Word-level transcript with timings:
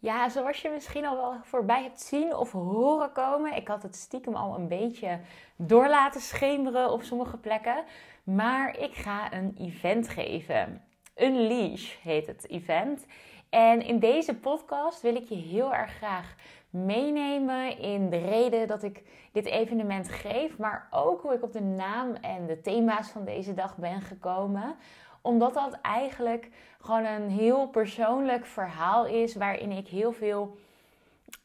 Ja, 0.00 0.28
zoals 0.28 0.62
je 0.62 0.70
misschien 0.70 1.06
al 1.06 1.16
wel 1.16 1.34
voorbij 1.42 1.82
hebt 1.82 2.00
zien 2.00 2.36
of 2.36 2.52
horen 2.52 3.12
komen. 3.12 3.56
Ik 3.56 3.68
had 3.68 3.82
het 3.82 3.96
stiekem 3.96 4.34
al 4.34 4.54
een 4.54 4.68
beetje 4.68 5.20
door 5.56 5.88
laten 5.88 6.20
schemeren 6.20 6.90
op 6.90 7.02
sommige 7.02 7.36
plekken. 7.36 7.84
Maar 8.24 8.78
ik 8.78 8.94
ga 8.94 9.32
een 9.32 9.54
event 9.58 10.08
geven. 10.08 10.82
Unleash 11.16 11.94
heet 12.02 12.26
het 12.26 12.48
event. 12.48 13.06
En 13.50 13.82
in 13.82 13.98
deze 13.98 14.34
podcast 14.34 15.02
wil 15.02 15.16
ik 15.16 15.28
je 15.28 15.34
heel 15.34 15.74
erg 15.74 15.92
graag 15.92 16.34
meenemen 16.70 17.78
in 17.78 18.10
de 18.10 18.18
reden 18.18 18.66
dat 18.66 18.82
ik 18.82 19.02
dit 19.32 19.46
evenement 19.46 20.08
geef, 20.08 20.58
maar 20.58 20.88
ook 20.90 21.22
hoe 21.22 21.34
ik 21.34 21.42
op 21.42 21.52
de 21.52 21.62
naam 21.62 22.14
en 22.14 22.46
de 22.46 22.60
thema's 22.60 23.08
van 23.08 23.24
deze 23.24 23.54
dag 23.54 23.76
ben 23.76 24.00
gekomen 24.00 24.76
omdat 25.22 25.54
dat 25.54 25.78
eigenlijk 25.80 26.50
gewoon 26.80 27.04
een 27.04 27.30
heel 27.30 27.68
persoonlijk 27.68 28.46
verhaal 28.46 29.06
is 29.06 29.34
waarin 29.34 29.72
ik 29.72 29.88
heel 29.88 30.12
veel 30.12 30.58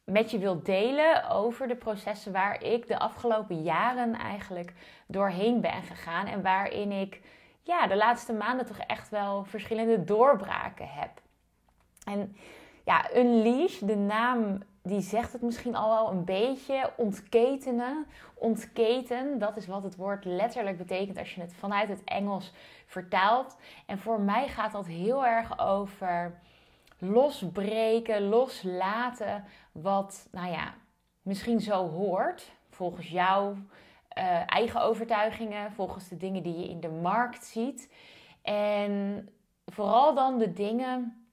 met 0.03 0.31
je 0.31 0.37
wil 0.37 0.63
delen 0.63 1.29
over 1.29 1.67
de 1.67 1.75
processen 1.75 2.31
waar 2.31 2.63
ik 2.63 2.87
de 2.87 2.99
afgelopen 2.99 3.61
jaren 3.61 4.13
eigenlijk 4.13 4.73
doorheen 5.07 5.61
ben 5.61 5.83
gegaan 5.83 6.27
en 6.27 6.41
waarin 6.41 6.91
ik 6.91 7.21
ja, 7.63 7.87
de 7.87 7.95
laatste 7.95 8.33
maanden 8.33 8.65
toch 8.65 8.77
echt 8.77 9.09
wel 9.09 9.43
verschillende 9.43 10.03
doorbraken 10.03 10.87
heb. 10.89 11.21
En 12.05 12.35
ja, 12.85 13.15
Unleash, 13.15 13.79
de 13.79 13.95
naam 13.95 14.63
die 14.83 15.01
zegt 15.01 15.33
het 15.33 15.41
misschien 15.41 15.75
al 15.75 15.89
wel 15.89 16.11
een 16.11 16.23
beetje. 16.23 16.91
Ontketenen. 16.97 18.05
Ontketen, 18.33 19.39
dat 19.39 19.57
is 19.57 19.67
wat 19.67 19.83
het 19.83 19.95
woord 19.95 20.25
letterlijk 20.25 20.77
betekent 20.77 21.17
als 21.17 21.35
je 21.35 21.41
het 21.41 21.53
vanuit 21.53 21.89
het 21.89 22.03
Engels 22.03 22.53
vertaalt. 22.85 23.57
En 23.85 23.99
voor 23.99 24.19
mij 24.19 24.47
gaat 24.47 24.71
dat 24.71 24.85
heel 24.85 25.25
erg 25.25 25.59
over 25.59 26.39
losbreken, 26.97 28.29
loslaten 28.29 29.43
wat, 29.71 30.27
nou 30.31 30.51
ja, 30.51 30.73
misschien 31.21 31.59
zo 31.59 31.89
hoort. 31.89 32.51
Volgens 32.69 33.07
jouw 33.07 33.51
uh, 33.51 34.41
eigen 34.45 34.81
overtuigingen, 34.81 35.71
volgens 35.71 36.07
de 36.07 36.17
dingen 36.17 36.43
die 36.43 36.59
je 36.59 36.69
in 36.69 36.79
de 36.79 36.89
markt 36.89 37.45
ziet. 37.45 37.93
En 38.41 39.29
vooral 39.65 40.15
dan 40.15 40.37
de 40.37 40.53
dingen 40.53 41.27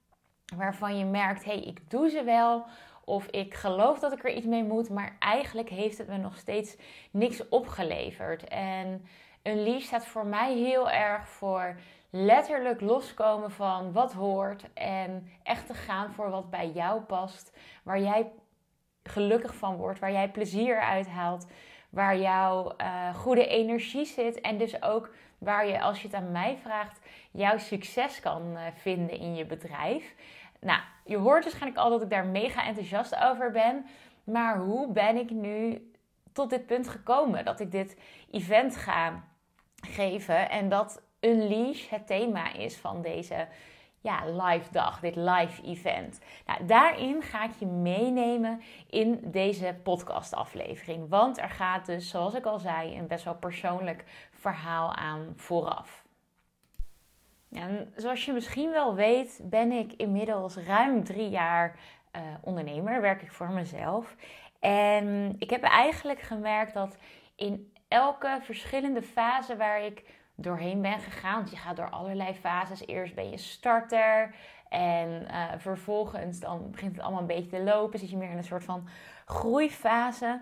waarvan 0.56 0.98
je 0.98 1.04
merkt, 1.04 1.44
hé, 1.44 1.52
hey, 1.52 1.62
ik 1.62 1.90
doe 1.90 2.08
ze 2.08 2.24
wel 2.24 2.64
of 3.10 3.26
ik 3.26 3.54
geloof 3.54 3.98
dat 3.98 4.12
ik 4.12 4.24
er 4.24 4.34
iets 4.34 4.46
mee 4.46 4.64
moet, 4.64 4.90
maar 4.90 5.16
eigenlijk 5.18 5.68
heeft 5.68 5.98
het 5.98 6.08
me 6.08 6.16
nog 6.16 6.36
steeds 6.36 6.76
niks 7.10 7.48
opgeleverd. 7.48 8.44
En 8.48 9.04
een 9.42 9.62
lief 9.62 9.84
staat 9.84 10.06
voor 10.06 10.26
mij 10.26 10.54
heel 10.54 10.90
erg 10.90 11.28
voor 11.28 11.76
letterlijk 12.10 12.80
loskomen 12.80 13.50
van 13.50 13.92
wat 13.92 14.12
hoort 14.12 14.72
en 14.74 15.30
echt 15.42 15.66
te 15.66 15.74
gaan 15.74 16.12
voor 16.12 16.30
wat 16.30 16.50
bij 16.50 16.70
jou 16.70 17.00
past, 17.00 17.56
waar 17.82 18.00
jij 18.00 18.30
gelukkig 19.02 19.54
van 19.54 19.76
wordt, 19.76 19.98
waar 19.98 20.12
jij 20.12 20.30
plezier 20.30 20.80
uit 20.80 21.08
haalt, 21.08 21.46
waar 21.88 22.18
jouw 22.18 22.72
uh, 22.80 23.14
goede 23.14 23.46
energie 23.46 24.04
zit 24.04 24.40
en 24.40 24.58
dus 24.58 24.82
ook 24.82 25.10
waar 25.38 25.66
je, 25.66 25.80
als 25.80 26.00
je 26.02 26.06
het 26.06 26.16
aan 26.16 26.32
mij 26.32 26.58
vraagt, 26.62 27.00
jouw 27.30 27.58
succes 27.58 28.20
kan 28.20 28.42
uh, 28.52 28.60
vinden 28.74 29.18
in 29.18 29.34
je 29.34 29.46
bedrijf. 29.46 30.14
Nou, 30.60 30.80
je 31.10 31.16
hoort 31.16 31.44
waarschijnlijk 31.44 31.80
al 31.80 31.90
dat 31.90 32.02
ik 32.02 32.10
daar 32.10 32.26
mega 32.26 32.66
enthousiast 32.66 33.16
over 33.16 33.50
ben. 33.50 33.86
Maar 34.24 34.58
hoe 34.58 34.92
ben 34.92 35.16
ik 35.16 35.30
nu 35.30 35.90
tot 36.32 36.50
dit 36.50 36.66
punt 36.66 36.88
gekomen? 36.88 37.44
Dat 37.44 37.60
ik 37.60 37.70
dit 37.70 37.96
event 38.30 38.76
ga 38.76 39.24
geven 39.74 40.50
en 40.50 40.68
dat 40.68 41.02
Unleash 41.20 41.88
het 41.88 42.06
thema 42.06 42.52
is 42.52 42.76
van 42.76 43.02
deze 43.02 43.48
ja, 44.00 44.24
live 44.24 44.72
dag, 44.72 45.00
dit 45.00 45.16
live 45.16 45.62
event. 45.62 46.20
Nou, 46.46 46.66
daarin 46.66 47.22
ga 47.22 47.44
ik 47.44 47.52
je 47.58 47.66
meenemen 47.66 48.62
in 48.86 49.20
deze 49.24 49.76
podcast 49.82 50.34
aflevering. 50.34 51.08
Want 51.08 51.38
er 51.38 51.50
gaat 51.50 51.86
dus, 51.86 52.08
zoals 52.08 52.34
ik 52.34 52.44
al 52.44 52.58
zei, 52.58 52.98
een 52.98 53.06
best 53.06 53.24
wel 53.24 53.36
persoonlijk 53.36 54.04
verhaal 54.32 54.94
aan 54.94 55.32
vooraf. 55.36 55.99
En 57.52 57.92
zoals 57.96 58.24
je 58.24 58.32
misschien 58.32 58.70
wel 58.70 58.94
weet, 58.94 59.40
ben 59.42 59.72
ik 59.72 59.92
inmiddels 59.92 60.56
ruim 60.56 61.04
drie 61.04 61.28
jaar 61.28 61.78
uh, 62.16 62.22
ondernemer. 62.40 63.00
Werk 63.00 63.22
ik 63.22 63.32
voor 63.32 63.50
mezelf. 63.50 64.16
En 64.60 65.34
ik 65.38 65.50
heb 65.50 65.62
eigenlijk 65.62 66.20
gemerkt 66.20 66.74
dat 66.74 66.96
in 67.36 67.72
elke 67.88 68.38
verschillende 68.42 69.02
fase 69.02 69.56
waar 69.56 69.82
ik 69.82 70.04
doorheen 70.34 70.82
ben 70.82 70.98
gegaan. 70.98 71.34
Want 71.34 71.50
je 71.50 71.56
gaat 71.56 71.76
door 71.76 71.90
allerlei 71.90 72.34
fases. 72.34 72.86
Eerst 72.86 73.14
ben 73.14 73.30
je 73.30 73.38
starter. 73.38 74.34
En 74.68 75.26
uh, 75.30 75.44
vervolgens 75.56 76.40
dan 76.40 76.70
begint 76.70 76.92
het 76.92 77.02
allemaal 77.02 77.20
een 77.20 77.26
beetje 77.26 77.50
te 77.50 77.62
lopen. 77.62 77.98
Zit 77.98 78.10
je 78.10 78.16
meer 78.16 78.30
in 78.30 78.36
een 78.36 78.44
soort 78.44 78.64
van 78.64 78.88
groeifase. 79.24 80.40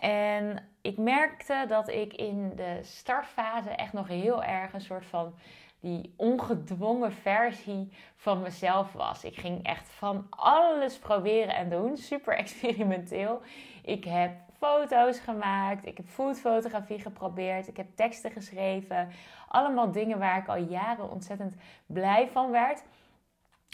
En 0.00 0.68
ik 0.80 0.96
merkte 0.96 1.64
dat 1.68 1.88
ik 1.88 2.14
in 2.14 2.52
de 2.56 2.78
startfase 2.82 3.70
echt 3.70 3.92
nog 3.92 4.08
heel 4.08 4.42
erg 4.42 4.72
een 4.72 4.80
soort 4.80 5.06
van 5.06 5.34
die 5.82 6.14
ongedwongen 6.16 7.12
versie 7.12 7.92
van 8.16 8.42
mezelf 8.42 8.92
was. 8.92 9.24
Ik 9.24 9.36
ging 9.36 9.64
echt 9.64 9.88
van 9.88 10.26
alles 10.30 10.98
proberen 10.98 11.54
en 11.54 11.70
doen. 11.70 11.96
Super 11.96 12.36
experimenteel. 12.36 13.40
Ik 13.82 14.04
heb 14.04 14.32
foto's 14.58 15.18
gemaakt. 15.18 15.86
Ik 15.86 15.96
heb 15.96 16.06
foodfotografie 16.06 17.00
geprobeerd. 17.00 17.68
Ik 17.68 17.76
heb 17.76 17.86
teksten 17.94 18.30
geschreven. 18.30 19.10
Allemaal 19.48 19.92
dingen 19.92 20.18
waar 20.18 20.38
ik 20.38 20.48
al 20.48 20.56
jaren 20.56 21.10
ontzettend 21.10 21.54
blij 21.86 22.28
van 22.32 22.50
werd. 22.50 22.82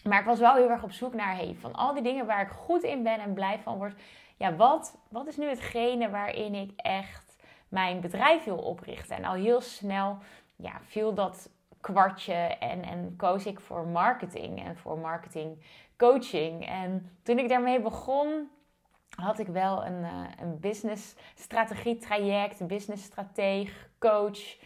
Maar 0.05 0.21
ik 0.21 0.27
was 0.27 0.39
wel 0.39 0.55
heel 0.55 0.71
erg 0.71 0.83
op 0.83 0.93
zoek 0.93 1.15
naar, 1.15 1.37
hey, 1.37 1.57
van 1.61 1.73
al 1.73 1.95
die 1.95 2.03
dingen 2.03 2.27
waar 2.27 2.43
ik 2.43 2.49
goed 2.49 2.83
in 2.83 3.03
ben 3.03 3.21
en 3.21 3.35
blij 3.35 3.59
van 3.59 3.77
word. 3.77 4.01
Ja, 4.37 4.57
wat, 4.57 4.99
wat 5.09 5.27
is 5.27 5.37
nu 5.37 5.49
hetgene 5.49 6.11
waarin 6.11 6.55
ik 6.55 6.73
echt 6.77 7.37
mijn 7.69 8.01
bedrijf 8.01 8.45
wil 8.45 8.59
oprichten? 8.59 9.17
En 9.17 9.25
al 9.25 9.35
heel 9.35 9.61
snel 9.61 10.19
ja, 10.57 10.81
viel 10.83 11.15
dat 11.15 11.51
kwartje 11.81 12.33
en, 12.59 12.83
en 12.83 13.15
koos 13.17 13.47
ik 13.47 13.61
voor 13.61 13.87
marketing 13.87 14.65
en 14.65 14.77
voor 14.77 14.99
marketing 14.99 15.65
coaching. 15.97 16.67
En 16.67 17.19
toen 17.23 17.39
ik 17.39 17.49
daarmee 17.49 17.81
begon, 17.81 18.51
had 19.17 19.39
ik 19.39 19.47
wel 19.47 19.87
een, 19.87 20.03
uh, 20.03 20.25
een 20.41 20.61
business 20.61 21.15
strategie 21.35 21.97
traject, 21.97 22.67
business 22.67 23.05
strateeg, 23.05 23.89
coach, 23.99 24.57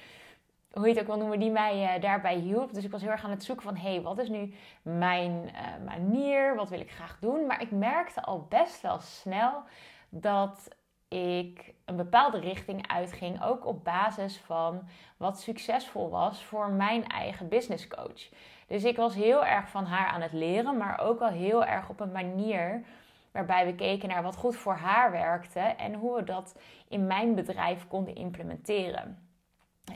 hoe 0.72 0.86
je 0.86 0.92
het 0.92 1.00
ook 1.00 1.06
wil 1.06 1.16
noemen, 1.16 1.38
die 1.38 1.50
mij 1.50 1.96
uh, 1.96 2.02
daarbij 2.02 2.36
hielp. 2.36 2.74
Dus 2.74 2.84
ik 2.84 2.90
was 2.90 3.00
heel 3.00 3.10
erg 3.10 3.24
aan 3.24 3.30
het 3.30 3.44
zoeken 3.44 3.64
van, 3.64 3.76
hé, 3.76 3.90
hey, 3.90 4.02
wat 4.02 4.18
is 4.18 4.28
nu 4.28 4.54
mijn 4.82 5.32
uh, 5.32 5.84
manier? 5.84 6.54
Wat 6.54 6.68
wil 6.68 6.80
ik 6.80 6.90
graag 6.90 7.18
doen? 7.20 7.46
Maar 7.46 7.62
ik 7.62 7.70
merkte 7.70 8.22
al 8.22 8.46
best 8.48 8.80
wel 8.80 9.00
snel 9.00 9.62
dat 10.08 10.68
ik 11.12 11.74
een 11.84 11.96
bepaalde 11.96 12.38
richting 12.38 12.88
uitging, 12.88 13.42
ook 13.42 13.66
op 13.66 13.84
basis 13.84 14.38
van 14.38 14.88
wat 15.16 15.40
succesvol 15.40 16.10
was 16.10 16.44
voor 16.44 16.70
mijn 16.70 17.06
eigen 17.06 17.48
business 17.48 17.88
coach. 17.88 18.28
Dus 18.66 18.84
ik 18.84 18.96
was 18.96 19.14
heel 19.14 19.44
erg 19.44 19.68
van 19.68 19.84
haar 19.84 20.06
aan 20.06 20.20
het 20.20 20.32
leren, 20.32 20.76
maar 20.76 21.00
ook 21.00 21.20
al 21.20 21.30
heel 21.30 21.64
erg 21.64 21.88
op 21.88 22.00
een 22.00 22.12
manier 22.12 22.84
waarbij 23.32 23.66
we 23.66 23.74
keken 23.74 24.08
naar 24.08 24.22
wat 24.22 24.36
goed 24.36 24.56
voor 24.56 24.74
haar 24.74 25.10
werkte 25.10 25.60
en 25.60 25.94
hoe 25.94 26.16
we 26.16 26.24
dat 26.24 26.58
in 26.88 27.06
mijn 27.06 27.34
bedrijf 27.34 27.88
konden 27.88 28.14
implementeren. 28.14 29.28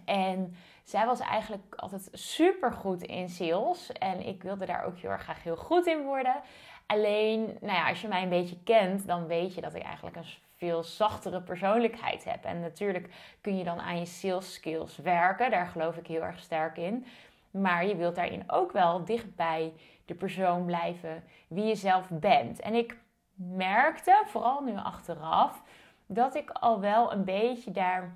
En 0.05 0.55
zij 0.85 1.07
was 1.07 1.21
eigenlijk 1.21 1.75
altijd 1.75 2.09
super 2.13 2.73
goed 2.73 3.03
in 3.03 3.29
sales 3.29 3.93
en 3.93 4.27
ik 4.27 4.43
wilde 4.43 4.67
daar 4.67 4.85
ook 4.85 4.99
heel 4.99 5.11
erg 5.11 5.23
graag 5.23 5.43
heel 5.43 5.57
goed 5.57 5.87
in 5.87 6.03
worden. 6.03 6.41
Alleen, 6.87 7.45
nou 7.61 7.75
ja, 7.75 7.89
als 7.89 8.01
je 8.01 8.09
mij 8.09 8.23
een 8.23 8.29
beetje 8.29 8.63
kent, 8.65 9.07
dan 9.07 9.27
weet 9.27 9.55
je 9.55 9.61
dat 9.61 9.75
ik 9.75 9.83
eigenlijk 9.83 10.17
een 10.17 10.25
veel 10.57 10.83
zachtere 10.83 11.43
persoonlijkheid 11.43 12.25
heb. 12.25 12.45
En 12.45 12.61
natuurlijk 12.61 13.15
kun 13.41 13.59
je 13.59 13.65
dan 13.65 13.81
aan 13.81 13.99
je 13.99 14.07
sales 14.07 14.55
skills 14.55 14.97
werken. 14.97 15.51
Daar 15.51 15.67
geloof 15.67 15.97
ik 15.97 16.07
heel 16.07 16.23
erg 16.23 16.39
sterk 16.39 16.77
in. 16.77 17.07
Maar 17.51 17.87
je 17.87 17.97
wilt 17.97 18.15
daarin 18.15 18.45
ook 18.47 18.73
wel 18.73 19.05
dicht 19.05 19.35
bij 19.35 19.73
de 20.05 20.15
persoon 20.15 20.65
blijven 20.65 21.25
wie 21.49 21.65
je 21.65 21.75
zelf 21.75 22.09
bent. 22.11 22.61
En 22.61 22.75
ik 22.75 22.99
merkte, 23.35 24.23
vooral 24.27 24.63
nu 24.63 24.77
achteraf, 24.77 25.63
dat 26.07 26.35
ik 26.35 26.51
al 26.51 26.81
wel 26.81 27.13
een 27.13 27.25
beetje 27.25 27.71
daar 27.71 28.15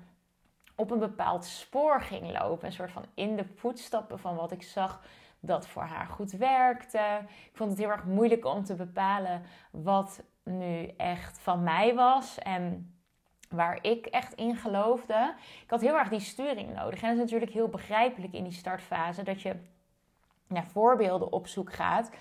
op 0.75 0.91
een 0.91 0.99
bepaald 0.99 1.45
spoor 1.45 2.01
ging 2.01 2.39
lopen. 2.39 2.65
Een 2.65 2.73
soort 2.73 2.91
van 2.91 3.05
in 3.13 3.35
de 3.35 3.45
voetstappen 3.45 4.19
van 4.19 4.35
wat 4.35 4.51
ik 4.51 4.63
zag 4.63 5.01
dat 5.39 5.67
voor 5.67 5.83
haar 5.83 6.05
goed 6.05 6.31
werkte. 6.31 7.19
Ik 7.27 7.57
vond 7.57 7.69
het 7.69 7.79
heel 7.79 7.89
erg 7.89 8.05
moeilijk 8.05 8.45
om 8.45 8.63
te 8.63 8.75
bepalen 8.75 9.41
wat 9.71 10.23
nu 10.43 10.87
echt 10.97 11.39
van 11.39 11.63
mij 11.63 11.95
was 11.95 12.39
en 12.39 12.95
waar 13.49 13.79
ik 13.81 14.05
echt 14.05 14.33
in 14.33 14.55
geloofde. 14.55 15.33
Ik 15.63 15.69
had 15.69 15.81
heel 15.81 15.97
erg 15.97 16.09
die 16.09 16.19
sturing 16.19 16.73
nodig. 16.73 17.01
En 17.01 17.07
dat 17.07 17.17
is 17.17 17.23
natuurlijk 17.23 17.51
heel 17.51 17.67
begrijpelijk 17.67 18.33
in 18.33 18.43
die 18.43 18.53
startfase 18.53 19.23
dat 19.23 19.41
je 19.41 19.55
naar 20.47 20.67
voorbeelden 20.67 21.31
op 21.31 21.47
zoek 21.47 21.73
gaat 21.73 22.11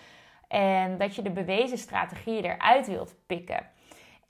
en 0.48 0.98
dat 0.98 1.14
je 1.14 1.22
de 1.22 1.30
bewezen 1.30 1.78
strategieën 1.78 2.44
eruit 2.44 2.86
wilt 2.86 3.14
pikken. 3.26 3.66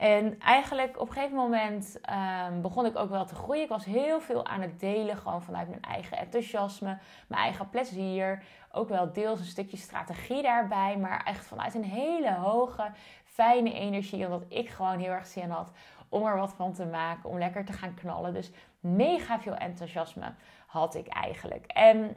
En 0.01 0.39
eigenlijk 0.39 0.99
op 0.99 1.07
een 1.07 1.13
gegeven 1.13 1.35
moment 1.35 1.99
ehm, 2.01 2.61
begon 2.61 2.85
ik 2.85 2.97
ook 2.97 3.09
wel 3.09 3.25
te 3.25 3.35
groeien. 3.35 3.63
Ik 3.63 3.69
was 3.69 3.85
heel 3.85 4.21
veel 4.21 4.45
aan 4.45 4.61
het 4.61 4.79
delen, 4.79 5.17
gewoon 5.17 5.43
vanuit 5.43 5.69
mijn 5.69 5.81
eigen 5.81 6.17
enthousiasme, 6.17 6.97
mijn 7.27 7.41
eigen 7.41 7.69
plezier. 7.69 8.43
Ook 8.71 8.89
wel 8.89 9.11
deels 9.11 9.39
een 9.39 9.45
stukje 9.45 9.77
strategie 9.77 10.41
daarbij, 10.41 10.97
maar 10.97 11.23
echt 11.23 11.45
vanuit 11.45 11.73
een 11.73 11.83
hele 11.83 12.33
hoge, 12.33 12.91
fijne 13.33 13.73
energie. 13.73 14.25
Omdat 14.25 14.45
ik 14.47 14.69
gewoon 14.69 14.99
heel 14.99 15.11
erg 15.11 15.27
zin 15.27 15.49
had 15.49 15.71
om 16.09 16.25
er 16.25 16.37
wat 16.37 16.53
van 16.53 16.73
te 16.73 16.85
maken, 16.85 17.29
om 17.29 17.37
lekker 17.37 17.65
te 17.65 17.73
gaan 17.73 17.93
knallen. 17.93 18.33
Dus 18.33 18.51
mega 18.79 19.39
veel 19.39 19.55
enthousiasme 19.55 20.33
had 20.67 20.95
ik 20.95 21.07
eigenlijk. 21.07 21.65
En 21.65 22.15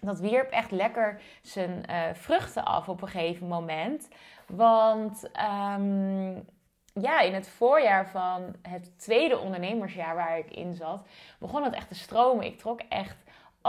dat 0.00 0.20
wierp 0.20 0.50
echt 0.50 0.70
lekker 0.70 1.20
zijn 1.42 1.84
uh, 1.90 2.02
vruchten 2.12 2.64
af 2.64 2.88
op 2.88 3.02
een 3.02 3.08
gegeven 3.08 3.46
moment. 3.46 4.08
Want 4.46 5.30
um, 5.76 6.46
ja, 6.92 7.20
in 7.20 7.34
het 7.34 7.48
voorjaar 7.48 8.08
van 8.08 8.54
het 8.62 8.98
tweede 8.98 9.38
ondernemersjaar 9.38 10.14
waar 10.14 10.38
ik 10.38 10.50
in 10.50 10.74
zat, 10.74 11.06
begon 11.38 11.64
het 11.64 11.74
echt 11.74 11.88
te 11.88 11.94
stromen. 11.94 12.44
Ik 12.44 12.58
trok 12.58 12.80
echt 12.88 13.16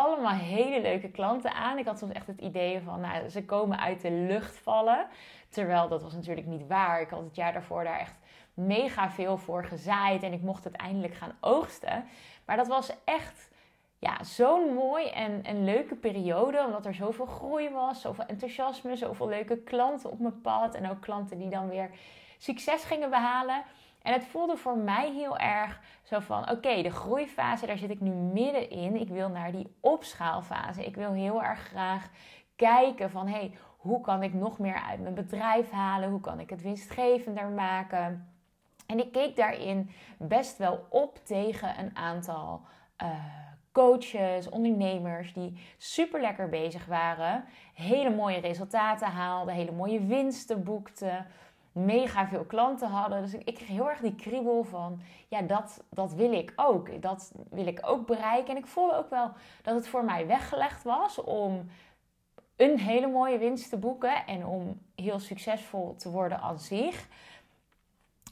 allemaal 0.04 0.34
hele 0.34 0.82
leuke 0.82 1.10
klanten 1.10 1.54
aan. 1.54 1.78
Ik 1.78 1.86
had 1.86 2.00
soms 2.00 2.14
echt 2.14 2.28
het 2.28 2.42
idee 2.42 2.82
van, 2.82 3.00
nou, 3.00 3.30
ze 3.30 3.46
komen 3.46 3.80
uit 3.80 4.02
de 4.02 4.12
lucht 4.12 4.58
vallen. 4.58 5.08
Terwijl 5.50 5.88
dat 5.88 6.02
was 6.02 6.14
natuurlijk 6.14 6.48
niet 6.48 6.68
waar. 6.68 7.02
Ik 7.02 7.10
had 7.10 7.24
het 7.24 7.36
jaar 7.36 7.54
daarvoor 7.54 7.84
daar 7.84 8.00
echt 8.00 8.16
mega 8.54 9.10
veel 9.12 9.38
voor 9.38 9.66
gezaaid 9.66 10.24
en 10.24 10.34
ik 10.34 10.42
mocht 10.42 10.66
uiteindelijk 10.66 11.14
gaan 11.14 11.38
oogsten. 11.40 12.06
Maar 12.46 12.58
dat 12.58 12.68
was 12.68 12.92
echt 13.04 13.50
ja, 14.00 14.24
zo'n 14.24 14.74
mooi 14.74 15.08
en, 15.08 15.44
en 15.44 15.64
leuke 15.64 15.96
periode, 15.96 16.64
omdat 16.66 16.86
er 16.86 16.94
zoveel 16.94 17.26
groei 17.26 17.70
was, 17.70 18.02
zoveel 18.02 18.26
enthousiasme, 18.26 18.96
zoveel 18.96 19.28
leuke 19.28 19.58
klanten 19.58 20.12
op 20.12 20.20
mijn 20.20 20.42
pad 20.42 20.76
en 20.76 20.90
ook 20.90 21.02
klanten 21.02 21.38
die 21.38 21.50
dan 21.50 21.70
weer 21.70 21.90
succes 22.38 22.84
gingen 22.84 23.10
behalen. 23.10 23.64
En 24.02 24.14
het 24.14 24.26
voelde 24.26 24.58
voor 24.58 24.78
mij 24.78 25.12
heel 25.12 25.38
erg 25.38 25.82
zo 26.04 26.20
van: 26.20 26.50
oké, 26.50 26.82
de 26.82 26.92
groeifase, 26.92 27.66
daar 27.66 27.78
zit 27.78 27.90
ik 27.90 28.00
nu 28.00 28.12
middenin. 28.12 28.96
Ik 28.96 29.10
wil 29.10 29.30
naar 29.30 29.52
die 29.52 29.76
opschaalfase. 29.80 30.86
Ik 30.86 30.96
wil 30.96 31.12
heel 31.12 31.44
erg 31.44 31.60
graag 31.60 32.10
kijken 32.56 33.10
van: 33.10 33.28
hey, 33.28 33.54
hoe 33.78 34.02
kan 34.02 34.24
ik 34.24 34.34
nog 34.34 34.60
meer 34.60 34.82
uit 34.90 35.02
mijn 35.02 35.14
bedrijf 35.14 35.72
halen? 35.72 36.10
Hoe 36.10 36.22
kan 36.22 36.40
ik 36.40 36.50
het 36.50 36.62
winstgevender 36.62 37.48
maken? 37.48 38.34
En 38.88 39.00
ik 39.00 39.12
keek 39.12 39.36
daarin 39.36 39.90
best 40.18 40.58
wel 40.58 40.86
op 40.90 41.20
tegen 41.26 41.80
een 41.80 41.96
aantal 41.96 42.62
uh, 43.04 43.10
coaches, 43.72 44.50
ondernemers 44.50 45.34
die 45.34 45.60
super 45.78 46.22
lekker 46.22 46.50
bezig 46.50 46.86
waren, 46.86 47.46
hele 47.74 48.10
mooie 48.10 48.40
resultaten 48.40 49.08
haalden, 49.08 49.54
hele 49.54 49.72
mooie 49.72 50.06
winsten 50.06 50.64
boekten 50.64 51.26
mega 51.86 52.28
veel 52.28 52.46
klanten 52.46 52.90
hadden. 52.90 53.22
Dus 53.22 53.34
ik 53.34 53.56
kreeg 53.56 53.68
heel 53.68 53.90
erg 53.90 54.00
die 54.00 54.16
kriebel 54.16 54.64
van, 54.64 55.02
ja, 55.28 55.42
dat, 55.42 55.84
dat 55.90 56.14
wil 56.14 56.32
ik 56.32 56.54
ook. 56.56 57.02
Dat 57.02 57.32
wil 57.50 57.68
ik 57.68 57.80
ook 57.82 58.08
bereiken. 58.08 58.56
En 58.56 58.58
ik 58.58 58.68
voelde 58.68 58.96
ook 58.96 59.10
wel 59.10 59.32
dat 59.62 59.76
het 59.76 59.88
voor 59.88 60.06
mij 60.06 60.28
weggelegd 60.28 60.84
was 60.84 61.24
om 61.24 61.70
een 62.56 62.80
hele 62.80 63.08
mooie 63.08 63.38
winst 63.38 63.70
te 63.70 63.78
boeken 63.78 64.26
en 64.26 64.46
om 64.46 64.82
heel 64.96 65.20
succesvol 65.20 65.96
te 65.96 66.10
worden 66.10 66.40
aan 66.40 66.60
zich. 66.60 67.08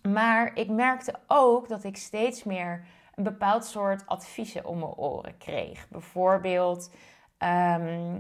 Maar 0.02 0.56
ik 0.56 0.70
merkte 0.70 1.14
ook 1.28 1.68
dat 1.68 1.84
ik 1.84 1.98
steeds 1.98 2.44
meer 2.44 2.86
een 3.16 3.24
bepaald 3.24 3.66
soort 3.66 4.06
adviezen 4.06 4.66
om 4.66 4.80
mijn 4.80 4.96
oren 4.96 5.38
kreeg. 5.38 5.88
Bijvoorbeeld, 5.90 6.92
ehm, 7.38 8.20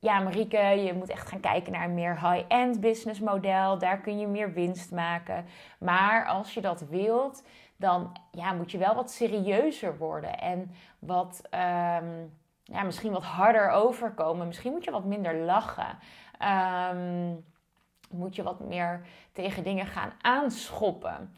ja, 0.00 0.18
Marieke, 0.18 0.58
je 0.58 0.94
moet 0.94 1.10
echt 1.10 1.28
gaan 1.28 1.40
kijken 1.40 1.72
naar 1.72 1.84
een 1.84 1.94
meer 1.94 2.30
high-end 2.30 2.80
business 2.80 3.20
model. 3.20 3.78
Daar 3.78 4.00
kun 4.00 4.18
je 4.18 4.26
meer 4.26 4.52
winst 4.52 4.90
maken. 4.90 5.44
Maar 5.78 6.26
als 6.26 6.54
je 6.54 6.60
dat 6.60 6.80
wilt, 6.80 7.42
dan 7.76 8.16
ja, 8.32 8.52
moet 8.52 8.70
je 8.70 8.78
wel 8.78 8.94
wat 8.94 9.10
serieuzer 9.10 9.98
worden. 9.98 10.38
En 10.38 10.70
wat, 10.98 11.42
ehm, 11.50 12.26
ja, 12.62 12.82
misschien 12.82 13.12
wat 13.12 13.24
harder 13.24 13.70
overkomen. 13.70 14.46
Misschien 14.46 14.72
moet 14.72 14.84
je 14.84 14.90
wat 14.90 15.04
minder 15.04 15.34
lachen. 15.34 15.98
Um, 16.92 17.44
moet 18.10 18.36
je 18.36 18.42
wat 18.42 18.60
meer 18.60 19.06
tegen 19.32 19.62
dingen 19.62 19.86
gaan 19.86 20.12
aanschoppen. 20.20 21.34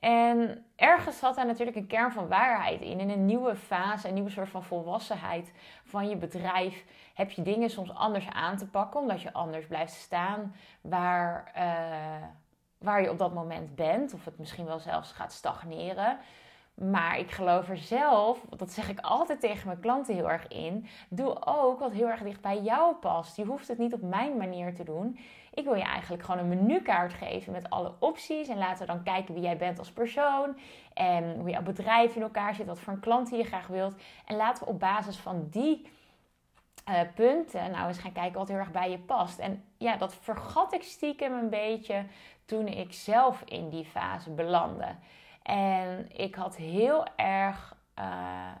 En 0.00 0.64
ergens 0.76 1.18
zat 1.18 1.34
daar 1.34 1.46
natuurlijk 1.46 1.76
een 1.76 1.86
kern 1.86 2.12
van 2.12 2.28
waarheid 2.28 2.80
in. 2.80 3.00
In 3.00 3.10
een 3.10 3.24
nieuwe 3.24 3.56
fase, 3.56 4.08
een 4.08 4.14
nieuwe 4.14 4.30
soort 4.30 4.48
van 4.48 4.62
volwassenheid 4.62 5.52
van 5.84 6.08
je 6.08 6.16
bedrijf, 6.16 6.84
heb 7.14 7.30
je 7.30 7.42
dingen 7.42 7.70
soms 7.70 7.94
anders 7.94 8.28
aan 8.28 8.56
te 8.56 8.66
pakken, 8.66 9.00
omdat 9.00 9.22
je 9.22 9.32
anders 9.32 9.66
blijft 9.66 9.92
staan 9.92 10.54
waar, 10.80 11.52
uh, 11.56 12.26
waar 12.78 13.02
je 13.02 13.10
op 13.10 13.18
dat 13.18 13.34
moment 13.34 13.74
bent. 13.74 14.14
Of 14.14 14.24
het 14.24 14.38
misschien 14.38 14.64
wel 14.64 14.78
zelfs 14.78 15.12
gaat 15.12 15.32
stagneren. 15.32 16.18
Maar 16.74 17.18
ik 17.18 17.30
geloof 17.30 17.68
er 17.68 17.76
zelf, 17.76 18.44
dat 18.56 18.70
zeg 18.70 18.88
ik 18.88 19.00
altijd 19.00 19.40
tegen 19.40 19.66
mijn 19.66 19.80
klanten 19.80 20.14
heel 20.14 20.30
erg 20.30 20.48
in. 20.48 20.86
Doe 21.08 21.46
ook 21.46 21.78
wat 21.80 21.92
heel 21.92 22.08
erg 22.08 22.22
dicht 22.22 22.40
bij 22.40 22.60
jou 22.60 22.94
past. 22.94 23.36
Je 23.36 23.44
hoeft 23.44 23.68
het 23.68 23.78
niet 23.78 23.94
op 23.94 24.02
mijn 24.02 24.36
manier 24.36 24.74
te 24.74 24.84
doen. 24.84 25.18
Ik 25.58 25.64
wil 25.64 25.74
je 25.74 25.82
eigenlijk 25.82 26.24
gewoon 26.24 26.40
een 26.40 26.48
menukaart 26.48 27.12
geven 27.12 27.52
met 27.52 27.70
alle 27.70 27.92
opties. 27.98 28.48
En 28.48 28.58
laten 28.58 28.86
we 28.86 28.92
dan 28.92 29.02
kijken 29.02 29.34
wie 29.34 29.42
jij 29.42 29.56
bent 29.56 29.78
als 29.78 29.92
persoon. 29.92 30.58
En 30.94 31.36
hoe 31.38 31.50
jouw 31.50 31.62
bedrijf 31.62 32.16
in 32.16 32.22
elkaar 32.22 32.54
zit. 32.54 32.66
Wat 32.66 32.80
voor 32.80 32.92
een 32.92 33.00
klant 33.00 33.30
je 33.30 33.44
graag 33.44 33.66
wilt. 33.66 33.94
En 34.24 34.36
laten 34.36 34.64
we 34.64 34.70
op 34.70 34.80
basis 34.80 35.16
van 35.16 35.48
die 35.50 35.86
uh, 36.88 37.00
punten 37.14 37.70
nou 37.70 37.88
eens 37.88 37.98
gaan 37.98 38.12
kijken 38.12 38.38
wat 38.38 38.48
heel 38.48 38.56
erg 38.56 38.70
bij 38.70 38.90
je 38.90 38.98
past. 38.98 39.38
En 39.38 39.64
ja, 39.76 39.96
dat 39.96 40.14
vergat 40.14 40.72
ik 40.72 40.82
stiekem 40.82 41.32
een 41.32 41.50
beetje 41.50 42.04
toen 42.44 42.66
ik 42.66 42.92
zelf 42.92 43.42
in 43.44 43.68
die 43.68 43.84
fase 43.84 44.30
belandde. 44.30 44.94
En 45.42 46.08
ik 46.12 46.34
had 46.34 46.56
heel 46.56 47.06
erg 47.16 47.76
uh, 47.98 48.04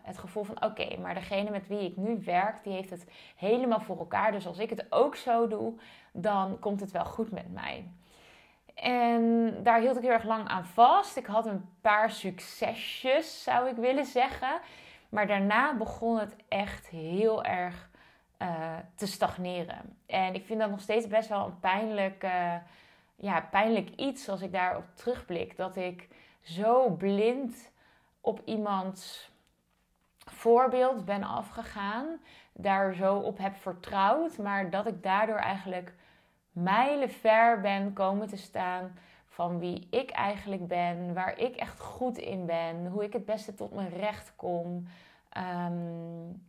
het 0.02 0.18
gevoel 0.18 0.44
van: 0.44 0.64
oké, 0.64 0.96
maar 1.00 1.14
degene 1.14 1.50
met 1.50 1.66
wie 1.66 1.84
ik 1.84 1.96
nu 1.96 2.22
werk, 2.24 2.62
die 2.62 2.72
heeft 2.72 2.90
het 2.90 3.06
helemaal 3.36 3.80
voor 3.80 3.98
elkaar. 3.98 4.32
Dus 4.32 4.46
als 4.46 4.58
ik 4.58 4.70
het 4.70 4.86
ook 4.90 5.16
zo 5.16 5.48
doe, 5.48 5.74
dan 6.12 6.58
komt 6.58 6.80
het 6.80 6.90
wel 6.90 7.04
goed 7.04 7.30
met 7.30 7.52
mij. 7.52 7.88
En 8.74 9.54
daar 9.62 9.80
hield 9.80 9.96
ik 9.96 10.02
heel 10.02 10.10
erg 10.10 10.24
lang 10.24 10.48
aan 10.48 10.64
vast. 10.64 11.16
Ik 11.16 11.26
had 11.26 11.46
een 11.46 11.68
paar 11.80 12.10
succesjes, 12.10 13.42
zou 13.42 13.68
ik 13.68 13.76
willen 13.76 14.04
zeggen. 14.04 14.60
Maar 15.08 15.26
daarna 15.26 15.76
begon 15.76 16.18
het 16.18 16.36
echt 16.48 16.88
heel 16.88 17.44
erg 17.44 17.88
uh, 18.42 18.76
te 18.94 19.06
stagneren. 19.06 19.96
En 20.06 20.34
ik 20.34 20.44
vind 20.46 20.60
dat 20.60 20.70
nog 20.70 20.80
steeds 20.80 21.06
best 21.06 21.28
wel 21.28 21.44
een 21.46 21.60
pijnlijk, 21.60 22.24
uh, 22.24 22.54
ja, 23.16 23.40
pijnlijk 23.40 23.90
iets 23.96 24.28
als 24.28 24.40
ik 24.40 24.52
daarop 24.52 24.84
terugblik. 24.94 25.56
Dat 25.56 25.76
ik 25.76 26.08
zo 26.42 26.90
blind 26.90 27.67
op 28.28 28.42
iemands 28.44 29.30
voorbeeld 30.18 31.04
ben 31.04 31.22
afgegaan, 31.22 32.06
daar 32.52 32.94
zo 32.94 33.16
op 33.16 33.38
heb 33.38 33.56
vertrouwd, 33.56 34.38
maar 34.38 34.70
dat 34.70 34.86
ik 34.86 35.02
daardoor 35.02 35.36
eigenlijk 35.36 35.94
mijlen 36.52 37.10
ver 37.10 37.60
ben 37.60 37.92
komen 37.92 38.28
te 38.28 38.36
staan 38.36 38.98
van 39.26 39.58
wie 39.58 39.86
ik 39.90 40.10
eigenlijk 40.10 40.66
ben, 40.66 41.14
waar 41.14 41.38
ik 41.38 41.56
echt 41.56 41.80
goed 41.80 42.18
in 42.18 42.46
ben, 42.46 42.86
hoe 42.86 43.04
ik 43.04 43.12
het 43.12 43.24
beste 43.24 43.54
tot 43.54 43.74
mijn 43.74 43.90
recht 43.90 44.32
kom. 44.36 44.88
Um, 45.36 46.46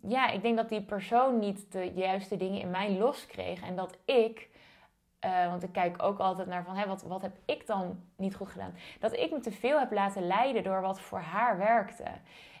ja, 0.00 0.28
ik 0.28 0.42
denk 0.42 0.56
dat 0.56 0.68
die 0.68 0.82
persoon 0.82 1.38
niet 1.38 1.72
de 1.72 1.92
juiste 1.94 2.36
dingen 2.36 2.60
in 2.60 2.70
mij 2.70 2.90
loskreeg 2.90 3.62
en 3.62 3.76
dat 3.76 3.98
ik 4.04 4.48
uh, 5.24 5.50
want 5.50 5.62
ik 5.62 5.72
kijk 5.72 6.02
ook 6.02 6.18
altijd 6.18 6.48
naar 6.48 6.64
van, 6.64 6.76
hé, 6.76 6.86
wat, 6.86 7.02
wat 7.02 7.22
heb 7.22 7.36
ik 7.44 7.66
dan 7.66 8.00
niet 8.16 8.34
goed 8.34 8.48
gedaan? 8.48 8.74
Dat 9.00 9.16
ik 9.16 9.30
me 9.30 9.40
te 9.40 9.52
veel 9.52 9.78
heb 9.78 9.92
laten 9.92 10.26
leiden 10.26 10.62
door 10.62 10.80
wat 10.80 11.00
voor 11.00 11.18
haar 11.18 11.58
werkte. 11.58 12.04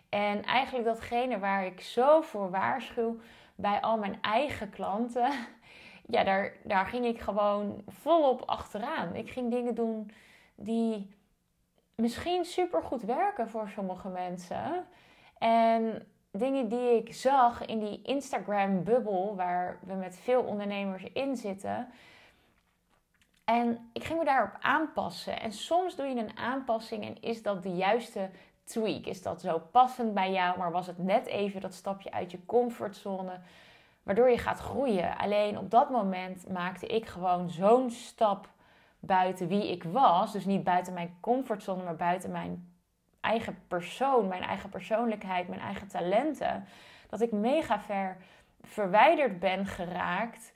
En 0.08 0.42
eigenlijk 0.42 0.86
datgene 0.86 1.38
waar 1.38 1.66
ik 1.66 1.80
zo 1.80 2.20
voor 2.20 2.50
waarschuw 2.50 3.16
bij 3.54 3.80
al 3.80 3.98
mijn 3.98 4.18
eigen 4.20 4.70
klanten, 4.70 5.30
ja, 6.14 6.24
daar, 6.24 6.52
daar 6.64 6.86
ging 6.86 7.04
ik 7.04 7.20
gewoon 7.20 7.82
volop 7.88 8.42
achteraan. 8.46 9.14
Ik 9.14 9.30
ging 9.30 9.50
dingen 9.50 9.74
doen 9.74 10.10
die 10.54 11.10
misschien 11.94 12.44
super 12.44 12.82
goed 12.82 13.02
werken 13.02 13.48
voor 13.48 13.68
sommige 13.68 14.08
mensen. 14.08 14.86
En 15.38 16.06
dingen 16.30 16.68
die 16.68 16.96
ik 16.96 17.14
zag 17.14 17.64
in 17.64 17.78
die 17.78 18.02
Instagram-bubbel, 18.02 19.36
waar 19.36 19.78
we 19.82 19.94
met 19.94 20.18
veel 20.18 20.42
ondernemers 20.42 21.04
in 21.12 21.36
zitten 21.36 21.88
en 23.44 23.90
ik 23.92 24.04
ging 24.04 24.18
me 24.18 24.24
daarop 24.24 24.56
aanpassen. 24.60 25.40
En 25.40 25.52
soms 25.52 25.96
doe 25.96 26.06
je 26.06 26.16
een 26.16 26.38
aanpassing 26.38 27.04
en 27.04 27.22
is 27.22 27.42
dat 27.42 27.62
de 27.62 27.74
juiste 27.74 28.30
tweak? 28.64 29.04
Is 29.06 29.22
dat 29.22 29.40
zo 29.40 29.58
passend 29.58 30.14
bij 30.14 30.32
jou, 30.32 30.58
maar 30.58 30.70
was 30.70 30.86
het 30.86 30.98
net 30.98 31.26
even 31.26 31.60
dat 31.60 31.74
stapje 31.74 32.12
uit 32.12 32.30
je 32.30 32.46
comfortzone, 32.46 33.40
waardoor 34.02 34.30
je 34.30 34.38
gaat 34.38 34.58
groeien? 34.58 35.18
Alleen 35.18 35.58
op 35.58 35.70
dat 35.70 35.90
moment 35.90 36.48
maakte 36.48 36.86
ik 36.86 37.06
gewoon 37.06 37.50
zo'n 37.50 37.90
stap 37.90 38.48
buiten 38.98 39.48
wie 39.48 39.70
ik 39.70 39.84
was. 39.84 40.32
Dus 40.32 40.44
niet 40.44 40.64
buiten 40.64 40.92
mijn 40.92 41.16
comfortzone, 41.20 41.82
maar 41.82 41.96
buiten 41.96 42.30
mijn 42.30 42.72
eigen 43.20 43.58
persoon, 43.68 44.28
mijn 44.28 44.42
eigen 44.42 44.70
persoonlijkheid, 44.70 45.48
mijn 45.48 45.60
eigen 45.60 45.88
talenten. 45.88 46.64
Dat 47.08 47.20
ik 47.20 47.32
mega 47.32 47.80
ver 47.80 48.16
verwijderd 48.60 49.38
ben 49.38 49.66
geraakt 49.66 50.52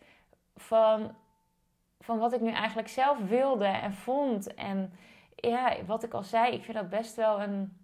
van 0.57 1.15
van 2.09 2.19
wat 2.19 2.33
ik 2.33 2.41
nu 2.41 2.51
eigenlijk 2.51 2.89
zelf 2.89 3.19
wilde 3.19 3.67
en 3.67 3.95
vond. 3.95 4.55
En 4.55 4.93
ja, 5.35 5.77
wat 5.87 6.03
ik 6.03 6.15
al 6.15 6.23
zei, 6.23 6.53
ik 6.53 6.65
vind 6.65 6.77
dat 6.77 6.89
best 6.89 7.15
wel 7.15 7.43
een 7.43 7.77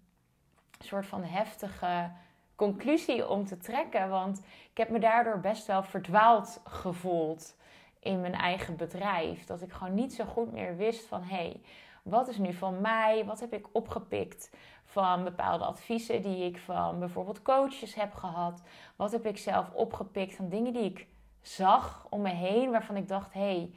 soort 0.79 1.05
van 1.05 1.23
heftige 1.23 2.11
conclusie 2.55 3.29
om 3.29 3.45
te 3.45 3.57
trekken. 3.57 4.09
Want 4.09 4.41
ik 4.71 4.77
heb 4.77 4.89
me 4.89 4.99
daardoor 4.99 5.39
best 5.39 5.67
wel 5.67 5.83
verdwaald 5.83 6.61
gevoeld 6.63 7.55
in 7.99 8.21
mijn 8.21 8.33
eigen 8.33 8.75
bedrijf. 8.75 9.45
Dat 9.45 9.61
ik 9.61 9.71
gewoon 9.71 9.93
niet 9.93 10.13
zo 10.13 10.25
goed 10.25 10.51
meer 10.51 10.75
wist 10.75 11.05
van 11.07 11.23
hé, 11.23 11.35
hey, 11.35 11.61
wat 12.03 12.27
is 12.27 12.37
nu 12.37 12.53
van 12.53 12.81
mij? 12.81 13.25
Wat 13.25 13.39
heb 13.39 13.53
ik 13.53 13.67
opgepikt 13.71 14.55
van 14.83 15.23
bepaalde 15.23 15.65
adviezen 15.65 16.21
die 16.21 16.45
ik 16.45 16.57
van 16.57 16.99
bijvoorbeeld 16.99 17.41
coaches 17.41 17.95
heb 17.95 18.13
gehad? 18.13 18.61
Wat 18.95 19.11
heb 19.11 19.25
ik 19.25 19.37
zelf 19.37 19.71
opgepikt 19.73 20.35
van 20.35 20.49
dingen 20.49 20.73
die 20.73 20.83
ik 20.83 21.07
zag 21.41 22.07
om 22.09 22.21
me 22.21 22.29
heen 22.29 22.71
waarvan 22.71 22.95
ik 22.95 23.07
dacht 23.07 23.33
hé, 23.33 23.39
hey, 23.39 23.71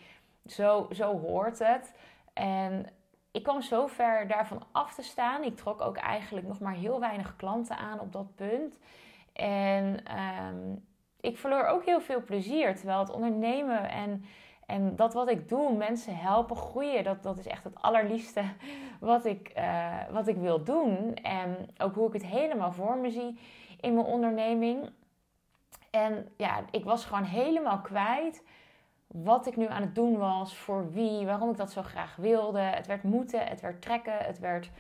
zo, 0.53 0.89
zo 0.91 1.19
hoort 1.19 1.59
het. 1.59 1.95
En 2.33 2.87
ik 3.31 3.43
kwam 3.43 3.63
zo 3.63 3.87
ver 3.87 4.29
daarvan 4.29 4.63
af 4.73 4.95
te 4.95 5.03
staan. 5.03 5.43
Ik 5.43 5.57
trok 5.57 5.81
ook 5.81 5.97
eigenlijk 5.97 6.47
nog 6.47 6.61
maar 6.61 6.75
heel 6.75 7.01
weinig 7.01 7.37
klanten 7.37 7.77
aan 7.77 8.01
op 8.01 8.13
dat 8.13 8.35
punt. 8.35 8.79
En 9.33 10.05
ehm, 10.05 10.77
ik 11.21 11.39
verloor 11.39 11.65
ook 11.65 11.85
heel 11.85 12.01
veel 12.01 12.23
plezier. 12.23 12.77
Terwijl 12.77 12.99
het 12.99 13.11
ondernemen 13.11 13.91
en, 13.91 14.25
en 14.67 14.97
dat 14.97 15.15
wat 15.15 15.31
ik 15.31 15.49
doe, 15.49 15.77
mensen 15.77 16.17
helpen 16.17 16.57
groeien, 16.57 17.05
dat, 17.05 17.23
dat 17.23 17.39
is 17.39 17.47
echt 17.47 17.65
het 17.65 17.83
allerliefste 17.83 18.43
wat 19.01 19.25
ik, 19.25 19.53
uh, 19.57 19.97
wat 20.11 20.27
ik 20.27 20.37
wil 20.37 20.65
doen. 20.65 21.15
En 21.15 21.69
ook 21.79 21.95
hoe 21.95 22.07
ik 22.07 22.13
het 22.13 22.27
helemaal 22.27 22.73
voor 22.73 22.97
me 22.97 23.11
zie 23.11 23.39
in 23.81 23.95
mijn 23.95 24.07
onderneming. 24.07 24.91
En 25.91 26.29
ja, 26.37 26.61
ik 26.71 26.85
was 26.85 27.05
gewoon 27.05 27.25
helemaal 27.25 27.81
kwijt 27.81 28.43
wat 29.09 29.47
ik 29.47 29.57
nu 29.57 29.67
aan 29.67 29.83
het 29.83 29.95
doen 29.95 30.17
was, 30.17 30.57
voor 30.57 30.93
wie, 30.93 31.27
waarom 31.27 31.51
ik 31.51 31.57
dat 31.57 31.73
zo 31.73 31.83
graag 31.83 32.17
wilde. 32.17 32.61
Het 32.61 32.87
werd 32.87 33.03
moeten, 33.03 33.47
het 33.47 33.61
werd 33.61 33.83
trekken, 33.83 34.19
het 34.19 34.39
werd 34.39 34.71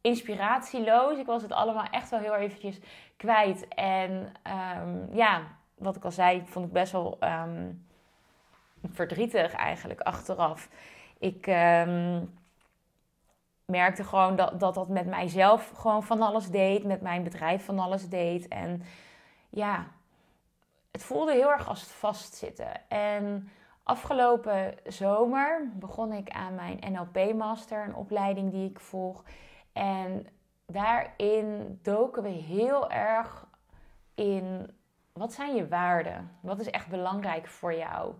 inspiratieloos. 0.00 1.18
Ik 1.18 1.26
was 1.26 1.42
het 1.42 1.52
allemaal 1.52 1.86
echt 1.90 2.10
wel 2.10 2.20
heel 2.20 2.34
eventjes 2.34 2.80
kwijt. 3.16 3.68
En 3.68 4.32
um, 4.80 5.08
ja, 5.12 5.42
wat 5.74 5.96
ik 5.96 6.04
al 6.04 6.10
zei, 6.10 6.42
vond 6.46 6.66
ik 6.66 6.72
best 6.72 6.92
wel 6.92 7.18
um, 7.20 7.86
verdrietig 8.92 9.52
eigenlijk 9.52 10.00
achteraf. 10.00 10.68
Ik 11.18 11.46
um, 11.46 12.34
merkte 13.64 14.04
gewoon 14.04 14.36
dat, 14.36 14.60
dat 14.60 14.74
dat 14.74 14.88
met 14.88 15.06
mijzelf 15.06 15.72
gewoon 15.74 16.02
van 16.02 16.22
alles 16.22 16.50
deed, 16.50 16.84
met 16.84 17.00
mijn 17.00 17.22
bedrijf 17.22 17.64
van 17.64 17.78
alles 17.78 18.08
deed. 18.08 18.48
En 18.48 18.82
ja, 19.50 19.86
het 20.96 21.04
voelde 21.04 21.32
heel 21.32 21.50
erg 21.50 21.68
als 21.68 21.80
het 21.80 21.90
vastzitten. 21.90 22.88
En 22.88 23.50
afgelopen 23.82 24.74
zomer 24.84 25.70
begon 25.74 26.12
ik 26.12 26.30
aan 26.30 26.54
mijn 26.54 26.78
NLP-master, 26.92 27.84
een 27.84 27.94
opleiding 27.94 28.50
die 28.50 28.70
ik 28.70 28.80
volg. 28.80 29.24
En 29.72 30.26
daarin 30.66 31.78
doken 31.82 32.22
we 32.22 32.28
heel 32.28 32.90
erg 32.90 33.46
in 34.14 34.70
wat 35.12 35.32
zijn 35.32 35.54
je 35.54 35.68
waarden? 35.68 36.30
Wat 36.40 36.60
is 36.60 36.70
echt 36.70 36.88
belangrijk 36.88 37.46
voor 37.46 37.74
jou? 37.74 38.14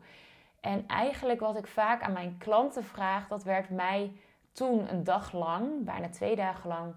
En 0.61 0.87
eigenlijk 0.87 1.41
wat 1.41 1.57
ik 1.57 1.67
vaak 1.67 2.03
aan 2.03 2.13
mijn 2.13 2.39
klanten 2.39 2.85
vraag, 2.85 3.29
dat 3.29 3.43
werd 3.43 3.71
mij 3.71 4.13
toen 4.53 4.93
een 4.93 5.05
dag 5.05 5.33
lang, 5.33 5.85
bijna 5.85 6.09
twee 6.09 6.37
dagen 6.37 6.69
lang, 6.69 6.95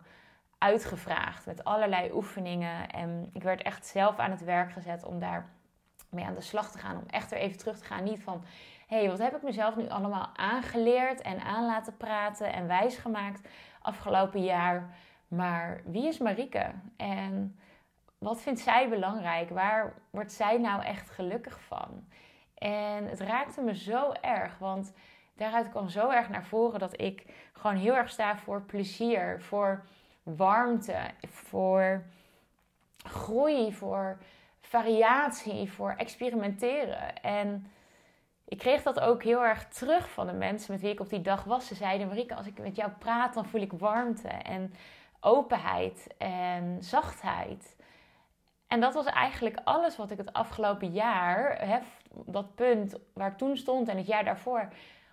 uitgevraagd. 0.58 1.46
Met 1.46 1.64
allerlei 1.64 2.12
oefeningen. 2.14 2.90
En 2.90 3.30
ik 3.34 3.44
werd 3.44 3.62
echt 3.62 3.86
zelf 3.86 4.18
aan 4.18 4.32
het 4.32 4.44
werk 4.44 4.72
gezet 4.72 5.04
om 5.04 5.20
daar 5.20 5.58
mee 6.10 6.26
aan 6.26 6.36
de 6.36 6.42
slag 6.42 6.72
te 6.72 6.78
gaan. 6.78 6.98
Om 6.98 7.08
echt 7.08 7.32
er 7.32 7.38
even 7.38 7.58
terug 7.58 7.78
te 7.78 7.86
gaan. 7.86 8.04
Niet 8.04 8.24
van, 8.24 8.44
hé, 8.88 8.98
hey, 8.98 9.10
wat 9.10 9.20
heb 9.20 9.36
ik 9.36 9.42
mezelf 9.42 9.76
nu 9.76 9.90
allemaal 9.90 10.30
aangeleerd 10.36 11.22
en 11.22 11.40
aan 11.40 11.66
laten 11.66 11.98
praten 11.98 12.54
en 12.54 12.68
wijsgemaakt 12.68 13.48
afgelopen 13.82 14.44
jaar. 14.44 14.96
Maar 15.28 15.82
wie 15.86 16.08
is 16.08 16.18
Marike? 16.18 16.72
En 16.98 17.60
wat 18.18 18.42
vindt 18.42 18.60
zij 18.60 18.90
belangrijk? 18.90 19.50
Waar 19.50 19.94
wordt 20.10 20.32
zij 20.32 20.58
nou 20.58 20.84
echt 20.84 21.10
gelukkig 21.10 21.62
van? 21.62 22.08
En 22.54 23.08
het 23.08 23.20
raakte 23.20 23.62
me 23.62 23.76
zo 23.76 24.12
erg, 24.12 24.58
want 24.58 24.94
daaruit 25.36 25.70
kwam 25.70 25.90
zo 25.90 26.10
erg 26.10 26.30
naar 26.30 26.46
voren 26.46 26.80
dat 26.80 27.02
ik 27.02 27.26
gewoon 27.54 27.76
heel 27.76 27.96
erg 27.96 28.10
sta 28.10 28.38
voor 28.38 28.62
plezier, 28.62 29.42
voor 29.42 29.86
warmte, 30.24 31.00
voor 31.28 32.04
groei, 33.04 33.74
voor 33.74 34.18
variatie, 34.70 35.72
voor 35.72 35.94
experimenteren. 35.98 37.22
En 37.22 37.72
ik 38.46 38.58
kreeg 38.58 38.84
dat 38.84 39.00
ook 39.00 39.24
heel 39.24 39.44
erg 39.44 39.68
terug 39.68 40.10
van 40.10 40.28
de 40.28 40.34
mensen 40.34 40.74
met 40.74 40.82
wie 40.82 40.92
ik 40.92 41.00
op 41.00 41.10
die 41.10 41.22
dag 41.22 41.44
was. 41.44 41.68
Ze 41.68 41.76
zeiden: 41.76 42.08
Marike, 42.08 42.36
als 42.36 42.46
ik 42.46 42.60
met 42.60 42.76
jou 42.76 42.92
praat, 42.92 43.34
dan 43.34 43.46
voel 43.46 43.62
ik 43.62 43.72
warmte 43.72 44.28
en 44.28 44.74
openheid 45.20 46.08
en 46.18 46.78
zachtheid. 46.84 47.76
En 48.68 48.80
dat 48.80 48.94
was 48.94 49.06
eigenlijk 49.06 49.60
alles 49.64 49.98
wat 49.98 50.12
ik 50.12 50.18
het 50.18 50.34
afgelopen 50.34 50.92
jaar, 50.92 51.68
hè, 51.68 51.80
dat 52.26 52.56
punt 52.56 52.96
waar 53.14 53.32
ik 53.32 53.38
toen 53.38 53.58
stond 53.58 53.88
en 53.88 53.98
het 53.98 54.08
jaar 54.08 54.24
daarvoor, 54.24 54.68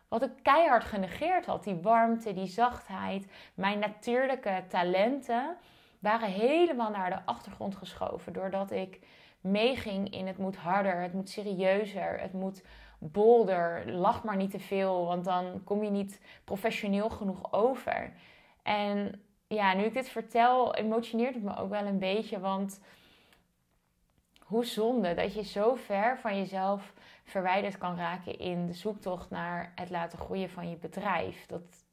wat 0.09 0.23
ik 0.23 0.31
keihard 0.43 0.85
genegeerd 0.85 1.47
had. 1.47 1.65
Die 1.65 1.81
warmte, 1.83 2.33
die 2.33 2.47
zachtheid, 2.47 3.33
mijn 3.55 3.79
natuurlijke 3.79 4.65
talenten 4.69 5.57
waren 5.99 6.29
helemaal 6.29 6.91
naar 6.91 7.11
de 7.11 7.25
achtergrond 7.25 7.77
geschoven. 7.77 8.33
Doordat 8.33 8.71
ik 8.71 9.01
meeging 9.47 10.12
in 10.12 10.26
het 10.26 10.38
moet 10.38 10.57
harder, 10.57 11.00
het 11.00 11.12
moet 11.12 11.29
serieuzer, 11.29 12.21
het 12.21 12.33
moet 12.33 12.62
bolder. 12.99 13.93
Lach 13.93 14.25
maar 14.25 14.37
niet 14.37 14.50
te 14.50 14.59
veel, 14.59 15.07
want 15.07 15.25
dan 15.25 15.61
kom 15.65 15.85
je 15.85 15.91
niet 15.91 16.21
professioneel 16.45 17.11
genoeg 17.11 17.53
over. 17.53 18.12
En 18.62 19.21
ja, 19.47 19.75
nu 19.75 19.85
ik 19.85 19.95
dit 19.95 20.09
vertel, 20.09 20.75
emotioneert 20.75 21.35
het 21.35 21.43
me 21.43 21.57
ook 21.57 21.71
wel 21.71 21.87
een 21.87 21.99
beetje, 21.99 22.41
want 22.41 22.81
hoe 24.47 24.65
zonde 24.65 25.15
dat 25.15 25.35
je 25.35 25.45
zo 25.45 25.75
ver 25.75 26.19
van 26.19 26.37
jezelf 26.37 26.93
verwijderd 27.25 27.79
kan 27.79 27.97
raken 27.97 28.38
in 28.38 28.67
de 28.67 28.73
zoektocht 28.73 29.31
naar 29.31 29.73
het 29.75 29.91
laten 29.91 30.19
groeien 30.19 30.50
van 30.50 30.71
je 30.71 30.76
bedrijf. 30.76 31.47
Dat, 31.47 31.85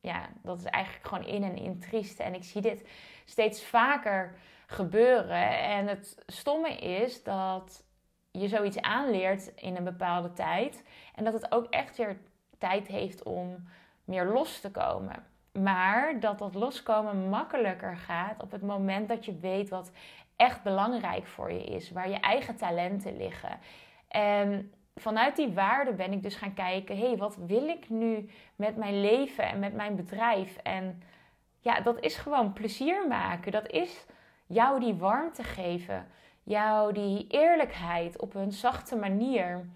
ja, 0.00 0.28
dat 0.42 0.58
is 0.58 0.64
eigenlijk 0.64 1.06
gewoon 1.06 1.26
in 1.26 1.42
en 1.42 1.56
in 1.56 1.78
triest. 1.78 2.20
En 2.20 2.34
ik 2.34 2.44
zie 2.44 2.60
dit 2.60 2.88
steeds 3.24 3.64
vaker 3.64 4.34
gebeuren. 4.66 5.58
En 5.58 5.86
het 5.86 6.22
stomme 6.26 6.76
is 6.76 7.22
dat 7.22 7.84
je 8.30 8.48
zoiets 8.48 8.80
aanleert 8.80 9.52
in 9.54 9.76
een 9.76 9.84
bepaalde 9.84 10.32
tijd. 10.32 10.84
En 11.14 11.24
dat 11.24 11.32
het 11.32 11.52
ook 11.52 11.66
echt 11.70 11.96
weer 11.96 12.16
tijd 12.58 12.86
heeft 12.86 13.22
om 13.22 13.68
meer 14.04 14.24
los 14.24 14.60
te 14.60 14.70
komen. 14.70 15.26
Maar 15.52 16.20
dat 16.20 16.38
dat 16.38 16.54
loskomen 16.54 17.28
makkelijker 17.28 17.96
gaat 17.96 18.42
op 18.42 18.50
het 18.50 18.62
moment 18.62 19.08
dat 19.08 19.24
je 19.24 19.38
weet 19.38 19.68
wat 19.68 19.92
echt 20.36 20.62
belangrijk 20.62 21.26
voor 21.26 21.52
je 21.52 21.64
is. 21.64 21.90
Waar 21.90 22.08
je 22.08 22.20
eigen 22.20 22.56
talenten 22.56 23.16
liggen. 23.16 23.58
En 24.08 24.72
vanuit 24.94 25.36
die 25.36 25.52
waarde 25.52 25.92
ben 25.92 26.12
ik 26.12 26.22
dus 26.22 26.34
gaan 26.34 26.54
kijken: 26.54 26.96
hé, 26.96 27.06
hey, 27.06 27.16
wat 27.16 27.36
wil 27.36 27.68
ik 27.68 27.88
nu 27.88 28.30
met 28.56 28.76
mijn 28.76 29.00
leven 29.00 29.44
en 29.44 29.58
met 29.58 29.74
mijn 29.74 29.96
bedrijf? 29.96 30.56
En 30.56 31.02
ja, 31.60 31.80
dat 31.80 32.00
is 32.00 32.16
gewoon 32.16 32.52
plezier 32.52 33.08
maken. 33.08 33.52
Dat 33.52 33.70
is 33.70 34.06
jou 34.46 34.80
die 34.80 34.94
warmte 34.94 35.42
geven, 35.42 36.06
jou 36.42 36.92
die 36.92 37.26
eerlijkheid 37.28 38.20
op 38.20 38.34
een 38.34 38.52
zachte 38.52 38.96
manier 38.96 39.68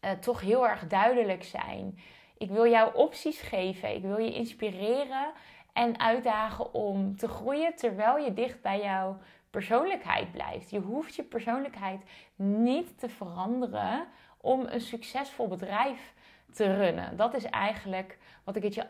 uh, 0.00 0.10
toch 0.10 0.40
heel 0.40 0.68
erg 0.68 0.86
duidelijk 0.86 1.44
zijn. 1.44 1.98
Ik 2.38 2.50
wil 2.50 2.66
jou 2.66 2.94
opties 2.94 3.40
geven, 3.40 3.94
ik 3.94 4.02
wil 4.02 4.18
je 4.18 4.34
inspireren 4.34 5.32
en 5.72 6.00
uitdagen 6.00 6.74
om 6.74 7.16
te 7.16 7.28
groeien 7.28 7.74
terwijl 7.74 8.16
je 8.16 8.32
dicht 8.32 8.62
bij 8.62 8.80
jouw 8.80 9.18
persoonlijkheid 9.50 10.32
blijft. 10.32 10.70
Je 10.70 10.80
hoeft 10.80 11.14
je 11.14 11.22
persoonlijkheid 11.22 12.02
niet 12.36 12.98
te 12.98 13.08
veranderen 13.08 14.06
om 14.40 14.66
een 14.66 14.80
succesvol 14.80 15.48
bedrijf 15.48 16.14
te 16.52 16.74
runnen. 16.74 17.16
Dat 17.16 17.34
is 17.34 17.44
eigenlijk 17.44 18.18
wat 18.44 18.56
ik 18.56 18.62
het 18.62 18.74
je, 18.74 18.86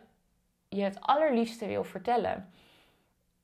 je 0.69 0.83
het 0.83 1.01
allerliefste 1.01 1.67
wil 1.67 1.85
vertellen 1.85 2.53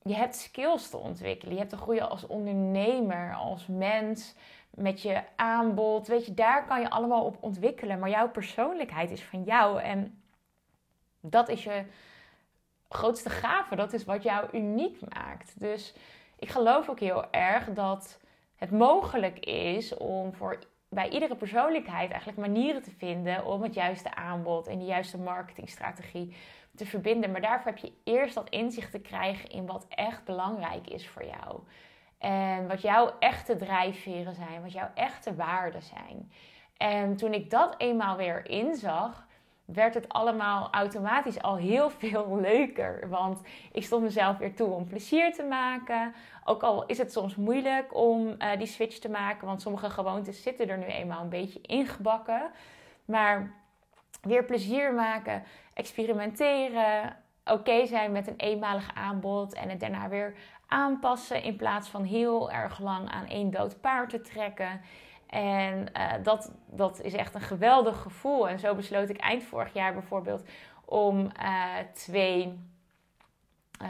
je 0.07 0.15
hebt 0.15 0.35
skills 0.35 0.89
te 0.89 0.97
ontwikkelen. 0.97 1.53
Je 1.53 1.59
hebt 1.59 1.71
te 1.71 1.77
groeien 1.77 2.09
als 2.09 2.27
ondernemer, 2.27 3.33
als 3.33 3.67
mens, 3.67 4.35
met 4.69 5.01
je 5.01 5.23
aanbod. 5.35 6.07
Weet 6.07 6.25
je, 6.25 6.33
daar 6.33 6.65
kan 6.65 6.81
je 6.81 6.89
allemaal 6.89 7.23
op 7.23 7.37
ontwikkelen. 7.39 7.99
Maar 7.99 8.09
jouw 8.09 8.29
persoonlijkheid 8.29 9.11
is 9.11 9.23
van 9.23 9.43
jou. 9.43 9.81
En 9.81 10.21
dat 11.19 11.49
is 11.49 11.63
je 11.63 11.85
grootste 12.89 13.29
gave. 13.29 13.75
Dat 13.75 13.93
is 13.93 14.03
wat 14.03 14.23
jou 14.23 14.47
uniek 14.51 14.97
maakt. 15.13 15.59
Dus 15.59 15.95
ik 16.39 16.49
geloof 16.49 16.89
ook 16.89 16.99
heel 16.99 17.31
erg 17.31 17.73
dat 17.73 18.19
het 18.55 18.71
mogelijk 18.71 19.39
is 19.45 19.97
om 19.97 20.33
voor 20.33 20.59
bij 20.89 21.09
iedere 21.09 21.35
persoonlijkheid 21.35 22.09
eigenlijk 22.09 22.39
manieren 22.39 22.81
te 22.81 22.91
vinden 22.97 23.45
om 23.45 23.63
het 23.63 23.73
juiste 23.73 24.15
aanbod 24.15 24.67
en 24.67 24.79
de 24.79 24.85
juiste 24.85 25.17
marketingstrategie 25.17 26.35
te 26.75 26.85
verbinden. 26.85 27.31
Maar 27.31 27.41
daarvoor 27.41 27.71
heb 27.71 27.77
je 27.77 27.93
eerst 28.03 28.35
dat 28.35 28.49
inzicht 28.49 28.91
te 28.91 28.99
krijgen 28.99 29.49
in 29.49 29.65
wat 29.65 29.85
echt 29.89 30.23
belangrijk 30.23 30.87
is 30.87 31.07
voor 31.07 31.25
jou. 31.25 31.59
En 32.17 32.67
wat 32.67 32.81
jouw 32.81 33.11
echte 33.19 33.55
drijfveren 33.55 34.33
zijn, 34.33 34.61
wat 34.61 34.71
jouw 34.71 34.89
echte 34.93 35.35
waarden 35.35 35.81
zijn. 35.81 36.31
En 36.77 37.15
toen 37.15 37.33
ik 37.33 37.49
dat 37.49 37.75
eenmaal 37.77 38.17
weer 38.17 38.49
inzag, 38.49 39.27
werd 39.65 39.93
het 39.93 40.09
allemaal 40.09 40.67
automatisch 40.71 41.41
al 41.41 41.55
heel 41.55 41.89
veel 42.01 42.39
leuker. 42.41 43.09
Want 43.09 43.41
ik 43.71 43.83
stond 43.83 44.03
mezelf 44.03 44.37
weer 44.37 44.55
toe 44.55 44.69
om 44.69 44.87
plezier 44.87 45.33
te 45.33 45.43
maken. 45.43 46.13
Ook 46.43 46.63
al 46.63 46.85
is 46.85 46.97
het 46.97 47.11
soms 47.11 47.35
moeilijk 47.35 47.95
om 47.95 48.27
uh, 48.27 48.57
die 48.57 48.67
switch 48.67 48.97
te 48.97 49.09
maken, 49.09 49.47
want 49.47 49.61
sommige 49.61 49.89
gewoontes 49.89 50.41
zitten 50.41 50.69
er 50.69 50.77
nu 50.77 50.85
eenmaal 50.85 51.21
een 51.21 51.29
beetje 51.29 51.61
ingebakken. 51.61 52.51
Maar 53.05 53.53
weer 54.25 54.45
plezier 54.45 54.93
maken, 54.93 55.43
experimenteren, 55.73 57.17
oké 57.45 57.85
zijn 57.85 58.11
met 58.11 58.27
een 58.27 58.37
eenmalig 58.37 58.91
aanbod 58.93 59.53
en 59.53 59.69
het 59.69 59.79
daarna 59.79 60.09
weer 60.09 60.35
aanpassen 60.67 61.43
in 61.43 61.55
plaats 61.55 61.89
van 61.89 62.03
heel 62.03 62.51
erg 62.51 62.79
lang 62.79 63.09
aan 63.09 63.27
één 63.27 63.51
dood 63.51 63.81
paard 63.81 64.09
te 64.09 64.21
trekken. 64.21 64.81
En 65.27 65.87
uh, 65.97 66.13
dat, 66.23 66.51
dat 66.65 67.01
is 67.01 67.13
echt 67.13 67.35
een 67.35 67.41
geweldig 67.41 68.01
gevoel. 68.01 68.49
En 68.49 68.59
zo 68.59 68.75
besloot 68.75 69.09
ik 69.09 69.17
eind 69.17 69.43
vorig 69.43 69.73
jaar 69.73 69.93
bijvoorbeeld 69.93 70.43
om 70.85 71.19
uh, 71.41 71.73
twee 71.93 72.59
uh, 73.81 73.89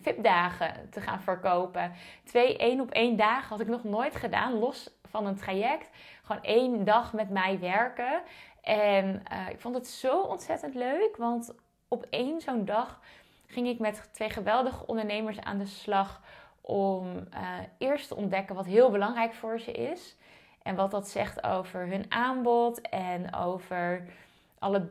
VIP-dagen 0.00 0.90
te 0.90 1.00
gaan 1.00 1.20
verkopen. 1.20 1.92
Twee 2.24 2.56
één 2.56 2.80
op 2.80 2.90
één 2.90 3.16
dagen 3.16 3.48
had 3.48 3.60
ik 3.60 3.66
nog 3.66 3.84
nooit 3.84 4.16
gedaan, 4.16 4.58
los 4.58 4.90
van 5.04 5.26
een 5.26 5.36
traject. 5.36 5.90
Gewoon 6.22 6.42
één 6.42 6.84
dag 6.84 7.12
met 7.12 7.30
mij 7.30 7.58
werken. 7.58 8.22
En 8.62 9.22
ik 9.50 9.60
vond 9.60 9.74
het 9.74 9.86
zo 9.86 10.20
ontzettend 10.20 10.74
leuk, 10.74 11.16
want 11.16 11.54
op 11.88 12.06
één 12.10 12.40
zo'n 12.40 12.64
dag 12.64 13.00
ging 13.46 13.66
ik 13.68 13.78
met 13.78 14.08
twee 14.12 14.30
geweldige 14.30 14.86
ondernemers 14.86 15.40
aan 15.40 15.58
de 15.58 15.66
slag 15.66 16.20
om 16.60 17.28
eerst 17.78 18.08
te 18.08 18.16
ontdekken 18.16 18.54
wat 18.54 18.66
heel 18.66 18.90
belangrijk 18.90 19.34
voor 19.34 19.60
ze 19.60 19.72
is. 19.72 20.16
En 20.62 20.74
wat 20.74 20.90
dat 20.90 21.08
zegt 21.08 21.44
over 21.44 21.86
hun 21.86 22.04
aanbod 22.08 22.80
en 22.80 23.34
over 23.34 24.04
alle 24.58 24.88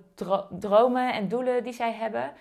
dromen 0.59 1.13
en 1.13 1.27
doelen 1.27 1.63
die 1.63 1.73
zij 1.73 1.93
hebben. 1.93 2.33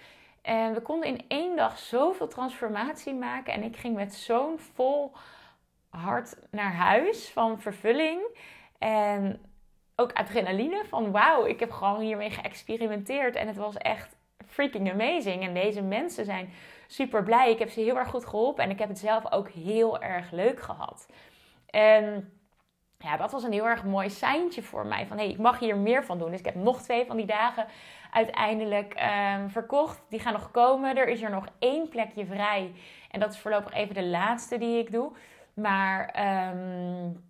En 0.43 0.75
we 0.75 0.81
konden 0.81 1.09
in 1.09 1.25
één 1.29 1.57
dag 1.57 1.79
zoveel 1.79 2.29
transformatie 2.29 3.15
maken. 3.15 3.53
En 3.53 3.63
ik 3.63 3.77
ging 3.77 3.95
met 3.95 4.15
zo'n 4.15 4.59
vol 4.59 5.13
hart 5.89 6.37
naar 6.51 6.75
huis 6.75 7.31
van 7.31 7.61
vervulling. 7.61 8.21
En 8.79 9.41
ook 10.01 10.13
adrenaline 10.13 10.85
van 10.89 11.11
wauw, 11.11 11.45
ik 11.45 11.61
heb 11.61 11.71
gewoon 11.71 12.01
hiermee 12.01 12.31
geëxperimenteerd. 12.31 13.37
En 13.37 13.47
het 13.47 13.57
was 13.57 13.77
echt 13.77 14.17
freaking 14.47 14.93
amazing. 14.93 15.43
En 15.43 15.55
deze 15.55 15.83
mensen 15.83 16.25
zijn 16.25 16.53
super 16.87 17.23
blij. 17.23 17.51
Ik 17.51 17.59
heb 17.59 17.71
ze 17.71 17.81
heel 17.81 17.99
erg 17.99 18.09
goed 18.09 18.27
geholpen. 18.27 18.65
En 18.65 18.71
ik 18.71 18.79
heb 18.79 18.89
het 18.89 18.99
zelf 18.99 19.33
ook 19.33 19.49
heel 19.49 20.01
erg 20.01 20.31
leuk 20.31 20.61
gehad. 20.61 21.09
En 21.71 22.33
ja, 22.99 23.17
dat 23.17 23.33
was 23.33 23.43
een 23.43 23.53
heel 23.53 23.67
erg 23.67 23.85
mooi 23.85 24.11
seintje 24.11 24.63
voor 24.63 24.87
mij. 24.87 25.07
Van 25.07 25.17
hé, 25.17 25.23
hey, 25.23 25.33
ik 25.33 25.39
mag 25.39 25.59
hier 25.59 25.77
meer 25.77 26.05
van 26.05 26.19
doen. 26.19 26.31
Dus 26.31 26.39
ik 26.39 26.45
heb 26.45 26.55
nog 26.55 26.83
twee 26.83 27.07
van 27.07 27.17
die 27.17 27.27
dagen 27.27 27.67
uiteindelijk 28.13 29.09
um, 29.37 29.51
verkocht. 29.51 30.03
Die 30.09 30.21
gaan 30.21 30.33
nog 30.33 30.51
komen. 30.51 30.97
Er 30.97 31.09
is 31.09 31.23
er 31.23 31.31
nog 31.31 31.47
één 31.59 31.89
plekje 31.89 32.27
vrij. 32.27 32.73
En 33.11 33.21
dat 33.21 33.33
is 33.33 33.39
voorlopig 33.39 33.75
even 33.75 33.95
de 33.95 34.07
laatste 34.07 34.59
die 34.59 34.79
ik 34.79 34.93
doe. 34.93 35.13
Maar 35.55 36.15
um, 36.55 37.28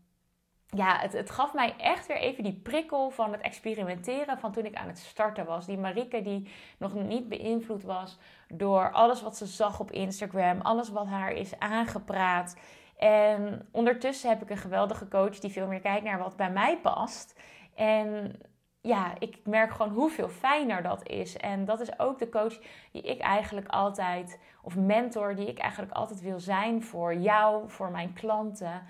ja, 0.76 0.98
het, 1.10 1.30
gaf 1.30 1.54
mij 1.54 1.74
echt 1.78 2.06
weer 2.06 2.16
even 2.16 2.42
die 2.42 2.60
prikkel 2.62 3.10
van 3.10 3.32
het 3.32 3.40
experimenteren 3.40 4.38
van 4.38 4.52
toen 4.52 4.64
ik 4.64 4.76
aan 4.76 4.88
het 4.88 4.98
starten 4.98 5.46
was. 5.46 5.66
Die 5.66 5.78
Marike 5.78 6.22
die 6.22 6.50
nog 6.78 6.94
niet 6.94 7.28
beïnvloed 7.28 7.82
was 7.82 8.18
door 8.48 8.92
alles 8.92 9.22
wat 9.22 9.36
ze 9.36 9.46
zag 9.46 9.80
op 9.80 9.90
Instagram. 9.90 10.60
Alles 10.60 10.88
wat 10.88 11.06
haar 11.06 11.32
is 11.32 11.58
aangepraat. 11.58 12.56
En 12.98 13.68
ondertussen 13.72 14.28
heb 14.28 14.42
ik 14.42 14.50
een 14.50 14.56
geweldige 14.56 15.08
coach 15.08 15.38
die 15.38 15.50
veel 15.50 15.66
meer 15.66 15.80
kijkt 15.80 16.04
naar 16.04 16.18
wat 16.18 16.36
bij 16.36 16.50
mij 16.50 16.78
past. 16.78 17.40
En 17.74 18.40
ja, 18.80 19.12
ik 19.18 19.38
merk 19.44 19.70
gewoon 19.70 19.92
hoeveel 19.92 20.28
fijner 20.28 20.82
dat 20.82 21.08
is. 21.08 21.36
En 21.36 21.64
dat 21.64 21.80
is 21.80 21.98
ook 21.98 22.18
de 22.18 22.28
coach 22.28 22.58
die 22.92 23.02
ik 23.02 23.20
eigenlijk 23.20 23.68
altijd, 23.68 24.40
of 24.62 24.76
mentor 24.76 25.34
die 25.34 25.46
ik 25.46 25.58
eigenlijk 25.58 25.92
altijd 25.92 26.20
wil 26.20 26.40
zijn 26.40 26.82
voor 26.82 27.14
jou, 27.14 27.70
voor 27.70 27.90
mijn 27.90 28.12
klanten. 28.12 28.82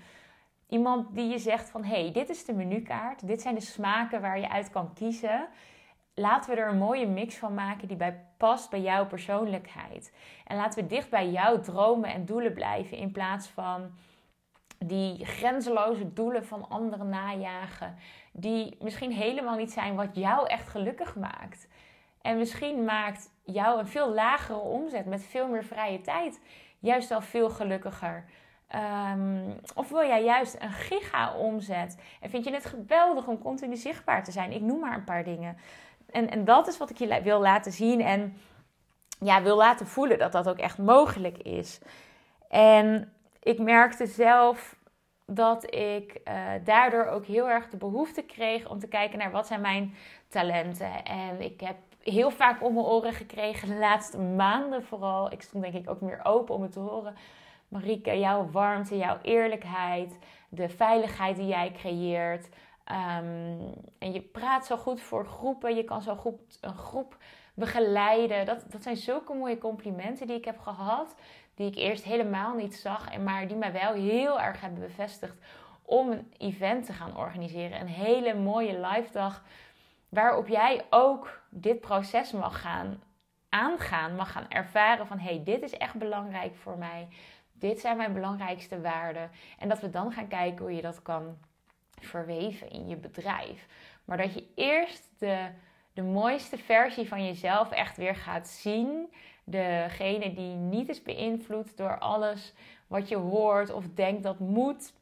Iemand 0.69 1.15
die 1.15 1.29
je 1.29 1.39
zegt 1.39 1.69
van, 1.69 1.83
hey, 1.83 2.11
dit 2.11 2.29
is 2.29 2.45
de 2.45 2.53
menukaart, 2.53 3.27
dit 3.27 3.41
zijn 3.41 3.55
de 3.55 3.61
smaken 3.61 4.21
waar 4.21 4.39
je 4.39 4.49
uit 4.49 4.69
kan 4.69 4.93
kiezen. 4.93 5.47
Laten 6.13 6.51
we 6.51 6.61
er 6.61 6.69
een 6.69 6.77
mooie 6.77 7.07
mix 7.07 7.37
van 7.37 7.53
maken 7.53 7.87
die 7.87 7.97
bij 7.97 8.25
past 8.37 8.69
bij 8.69 8.81
jouw 8.81 9.07
persoonlijkheid. 9.07 10.13
En 10.45 10.57
laten 10.57 10.81
we 10.81 10.87
dicht 10.87 11.09
bij 11.09 11.29
jouw 11.29 11.59
dromen 11.59 12.13
en 12.13 12.25
doelen 12.25 12.53
blijven 12.53 12.97
in 12.97 13.11
plaats 13.11 13.47
van 13.47 13.91
die 14.79 15.25
grenzeloze 15.25 16.13
doelen 16.13 16.45
van 16.45 16.69
anderen 16.69 17.09
najagen, 17.09 17.95
die 18.31 18.77
misschien 18.81 19.11
helemaal 19.11 19.55
niet 19.55 19.71
zijn 19.71 19.95
wat 19.95 20.15
jou 20.15 20.47
echt 20.47 20.67
gelukkig 20.67 21.15
maakt. 21.15 21.67
En 22.21 22.37
misschien 22.37 22.83
maakt 22.83 23.31
jou 23.43 23.79
een 23.79 23.87
veel 23.87 24.13
lagere 24.13 24.59
omzet 24.59 25.05
met 25.05 25.23
veel 25.23 25.47
meer 25.47 25.63
vrije 25.63 26.01
tijd 26.01 26.41
juist 26.79 27.09
wel 27.09 27.21
veel 27.21 27.49
gelukkiger. 27.49 28.25
Um, 28.75 29.59
of 29.75 29.89
wil 29.89 30.05
jij 30.05 30.23
juist 30.23 30.55
een 30.59 30.71
giga-omzet 30.71 31.97
en 32.21 32.29
vind 32.29 32.45
je 32.45 32.53
het 32.53 32.65
geweldig 32.65 33.27
om 33.27 33.41
continu 33.41 33.75
zichtbaar 33.75 34.23
te 34.23 34.31
zijn? 34.31 34.51
Ik 34.51 34.61
noem 34.61 34.79
maar 34.79 34.95
een 34.95 35.03
paar 35.03 35.23
dingen. 35.23 35.57
En, 36.11 36.29
en 36.29 36.45
dat 36.45 36.67
is 36.67 36.77
wat 36.77 36.89
ik 36.89 36.97
je 36.97 37.21
wil 37.21 37.39
laten 37.39 37.71
zien 37.71 38.01
en 38.01 38.37
ja, 39.19 39.41
wil 39.41 39.57
laten 39.57 39.87
voelen 39.87 40.19
dat 40.19 40.31
dat 40.31 40.49
ook 40.49 40.57
echt 40.57 40.77
mogelijk 40.77 41.37
is. 41.37 41.79
En 42.49 43.13
ik 43.43 43.59
merkte 43.59 44.05
zelf 44.05 44.75
dat 45.25 45.75
ik 45.75 46.21
uh, 46.27 46.33
daardoor 46.63 47.05
ook 47.05 47.25
heel 47.25 47.49
erg 47.49 47.69
de 47.69 47.77
behoefte 47.77 48.21
kreeg 48.21 48.69
om 48.69 48.79
te 48.79 48.87
kijken 48.87 49.17
naar 49.17 49.31
wat 49.31 49.47
zijn 49.47 49.61
mijn 49.61 49.95
talenten. 50.27 51.03
En 51.03 51.41
ik 51.41 51.61
heb 51.61 51.75
heel 52.01 52.31
vaak 52.31 52.63
om 52.63 52.73
mijn 52.73 52.85
oren 52.85 53.13
gekregen 53.13 53.67
de 53.67 53.75
laatste 53.75 54.17
maanden 54.17 54.83
vooral. 54.83 55.31
Ik 55.31 55.41
stond 55.41 55.63
denk 55.63 55.75
ik 55.75 55.89
ook 55.89 56.01
meer 56.01 56.19
open 56.23 56.55
om 56.55 56.61
het 56.61 56.71
te 56.71 56.79
horen. 56.79 57.15
Marike, 57.69 58.19
jouw 58.19 58.49
warmte, 58.51 58.97
jouw 58.97 59.17
eerlijkheid, 59.21 60.17
de 60.49 60.69
veiligheid 60.69 61.35
die 61.35 61.47
jij 61.47 61.71
creëert. 61.71 62.49
Um, 62.91 63.73
en 63.99 64.11
je 64.11 64.21
praat 64.21 64.65
zo 64.65 64.77
goed 64.77 65.01
voor 65.01 65.25
groepen, 65.25 65.75
je 65.75 65.83
kan 65.83 66.01
zo 66.01 66.15
goed 66.15 66.57
een 66.61 66.75
groep 66.77 67.17
begeleiden. 67.53 68.45
Dat, 68.45 68.65
dat 68.71 68.83
zijn 68.83 68.97
zulke 68.97 69.33
mooie 69.33 69.57
complimenten 69.57 70.27
die 70.27 70.37
ik 70.37 70.45
heb 70.45 70.59
gehad 70.59 71.15
die 71.59 71.67
ik 71.67 71.75
eerst 71.75 72.03
helemaal 72.03 72.55
niet 72.55 72.75
zag, 72.75 73.17
maar 73.17 73.47
die 73.47 73.57
mij 73.57 73.71
wel 73.71 73.93
heel 73.93 74.39
erg 74.39 74.61
hebben 74.61 74.79
bevestigd 74.79 75.37
om 75.81 76.11
een 76.11 76.33
event 76.37 76.85
te 76.85 76.93
gaan 76.93 77.17
organiseren. 77.17 77.81
Een 77.81 77.87
hele 77.87 78.33
mooie 78.33 78.79
live 78.79 79.11
dag 79.11 79.43
waarop 80.09 80.47
jij 80.47 80.85
ook 80.89 81.41
dit 81.49 81.79
proces 81.79 82.31
mag 82.31 82.61
gaan 82.61 83.03
aangaan, 83.49 84.15
mag 84.15 84.31
gaan 84.31 84.49
ervaren 84.49 85.07
van 85.07 85.19
hey, 85.19 85.41
dit 85.43 85.61
is 85.61 85.77
echt 85.77 85.95
belangrijk 85.95 86.55
voor 86.55 86.77
mij. 86.77 87.07
Dit 87.59 87.79
zijn 87.79 87.97
mijn 87.97 88.13
belangrijkste 88.13 88.81
waarden. 88.81 89.31
En 89.59 89.69
dat 89.69 89.79
we 89.79 89.89
dan 89.89 90.11
gaan 90.11 90.27
kijken 90.27 90.65
hoe 90.65 90.75
je 90.75 90.81
dat 90.81 91.01
kan 91.01 91.37
verweven 91.99 92.69
in 92.69 92.87
je 92.87 92.95
bedrijf. 92.95 93.67
Maar 94.05 94.17
dat 94.17 94.33
je 94.33 94.47
eerst 94.55 95.09
de, 95.17 95.47
de 95.93 96.01
mooiste 96.01 96.57
versie 96.57 97.07
van 97.07 97.25
jezelf 97.25 97.71
echt 97.71 97.97
weer 97.97 98.15
gaat 98.15 98.47
zien 98.47 99.09
degene 99.43 100.33
die 100.33 100.55
niet 100.55 100.89
is 100.89 101.01
beïnvloed 101.01 101.77
door 101.77 101.99
alles 101.99 102.53
wat 102.87 103.07
je 103.07 103.15
hoort 103.15 103.71
of 103.71 103.85
denkt 103.87 104.23
dat 104.23 104.39
moet. 104.39 104.93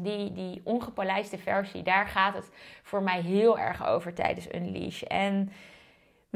Die, 0.00 0.32
die 0.32 0.60
ongepolijste 0.64 1.38
versie, 1.38 1.82
daar 1.82 2.06
gaat 2.06 2.34
het 2.34 2.50
voor 2.82 3.02
mij 3.02 3.20
heel 3.20 3.58
erg 3.58 3.86
over 3.86 4.14
tijdens 4.14 4.54
Unleash. 4.54 5.02
En 5.02 5.52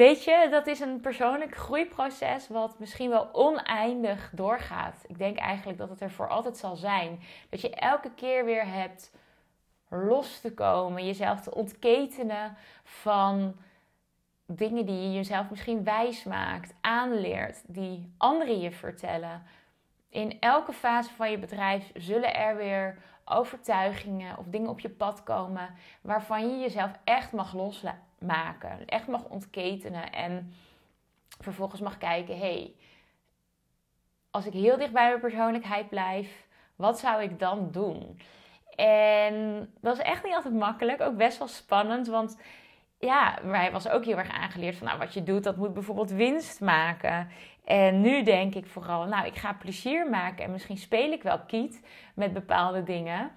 weet 0.00 0.24
je, 0.24 0.46
dat 0.50 0.66
is 0.66 0.80
een 0.80 1.00
persoonlijk 1.00 1.56
groeiproces 1.56 2.48
wat 2.48 2.78
misschien 2.78 3.10
wel 3.10 3.28
oneindig 3.32 4.30
doorgaat. 4.34 5.04
Ik 5.06 5.18
denk 5.18 5.38
eigenlijk 5.38 5.78
dat 5.78 5.88
het 5.88 6.00
er 6.00 6.10
voor 6.10 6.28
altijd 6.28 6.56
zal 6.56 6.76
zijn. 6.76 7.20
Dat 7.48 7.60
je 7.60 7.74
elke 7.74 8.10
keer 8.14 8.44
weer 8.44 8.66
hebt 8.66 9.12
los 9.88 10.40
te 10.40 10.54
komen, 10.54 11.06
jezelf 11.06 11.40
te 11.40 11.54
ontketenen 11.54 12.56
van 12.82 13.56
dingen 14.46 14.86
die 14.86 15.02
je 15.02 15.12
jezelf 15.12 15.50
misschien 15.50 15.84
wijs 15.84 16.24
maakt, 16.24 16.74
aanleert, 16.80 17.62
die 17.66 18.12
anderen 18.16 18.60
je 18.60 18.70
vertellen. 18.70 19.42
In 20.08 20.40
elke 20.40 20.72
fase 20.72 21.10
van 21.10 21.30
je 21.30 21.38
bedrijf 21.38 21.90
zullen 21.94 22.34
er 22.34 22.56
weer 22.56 22.98
overtuigingen 23.24 24.38
of 24.38 24.46
dingen 24.46 24.70
op 24.70 24.80
je 24.80 24.90
pad 24.90 25.22
komen 25.22 25.74
waarvan 26.00 26.50
je 26.50 26.58
jezelf 26.58 26.90
echt 27.04 27.32
mag 27.32 27.52
losmaken, 28.20 28.86
echt 28.86 29.06
mag 29.06 29.24
ontketenen 29.24 30.12
en 30.12 30.54
vervolgens 31.40 31.80
mag 31.80 31.98
kijken: 31.98 32.34
hé, 32.38 32.40
hey, 32.40 32.74
als 34.30 34.46
ik 34.46 34.52
heel 34.52 34.76
dicht 34.76 34.92
bij 34.92 35.08
mijn 35.08 35.20
persoonlijkheid 35.20 35.88
blijf, 35.88 36.46
wat 36.76 36.98
zou 36.98 37.22
ik 37.22 37.38
dan 37.38 37.68
doen? 37.70 38.20
En 38.76 39.68
dat 39.80 39.98
is 39.98 40.02
echt 40.02 40.24
niet 40.24 40.34
altijd 40.34 40.54
makkelijk, 40.54 41.00
ook 41.00 41.16
best 41.16 41.38
wel 41.38 41.48
spannend, 41.48 42.06
want 42.06 42.38
ja, 42.98 43.38
hij 43.42 43.72
was 43.72 43.88
ook 43.88 44.04
heel 44.04 44.18
erg 44.18 44.30
aangeleerd 44.32 44.76
van 44.76 44.86
nou, 44.86 44.98
wat 44.98 45.14
je 45.14 45.22
doet, 45.22 45.44
dat 45.44 45.56
moet 45.56 45.74
bijvoorbeeld 45.74 46.10
winst 46.10 46.60
maken. 46.60 47.28
En 47.64 48.00
nu 48.00 48.22
denk 48.22 48.54
ik 48.54 48.66
vooral, 48.66 49.04
nou, 49.04 49.26
ik 49.26 49.36
ga 49.36 49.52
plezier 49.52 50.10
maken 50.10 50.44
en 50.44 50.50
misschien 50.50 50.76
speel 50.76 51.12
ik 51.12 51.22
wel 51.22 51.40
kiet 51.40 51.86
met 52.14 52.32
bepaalde 52.32 52.82
dingen. 52.82 53.30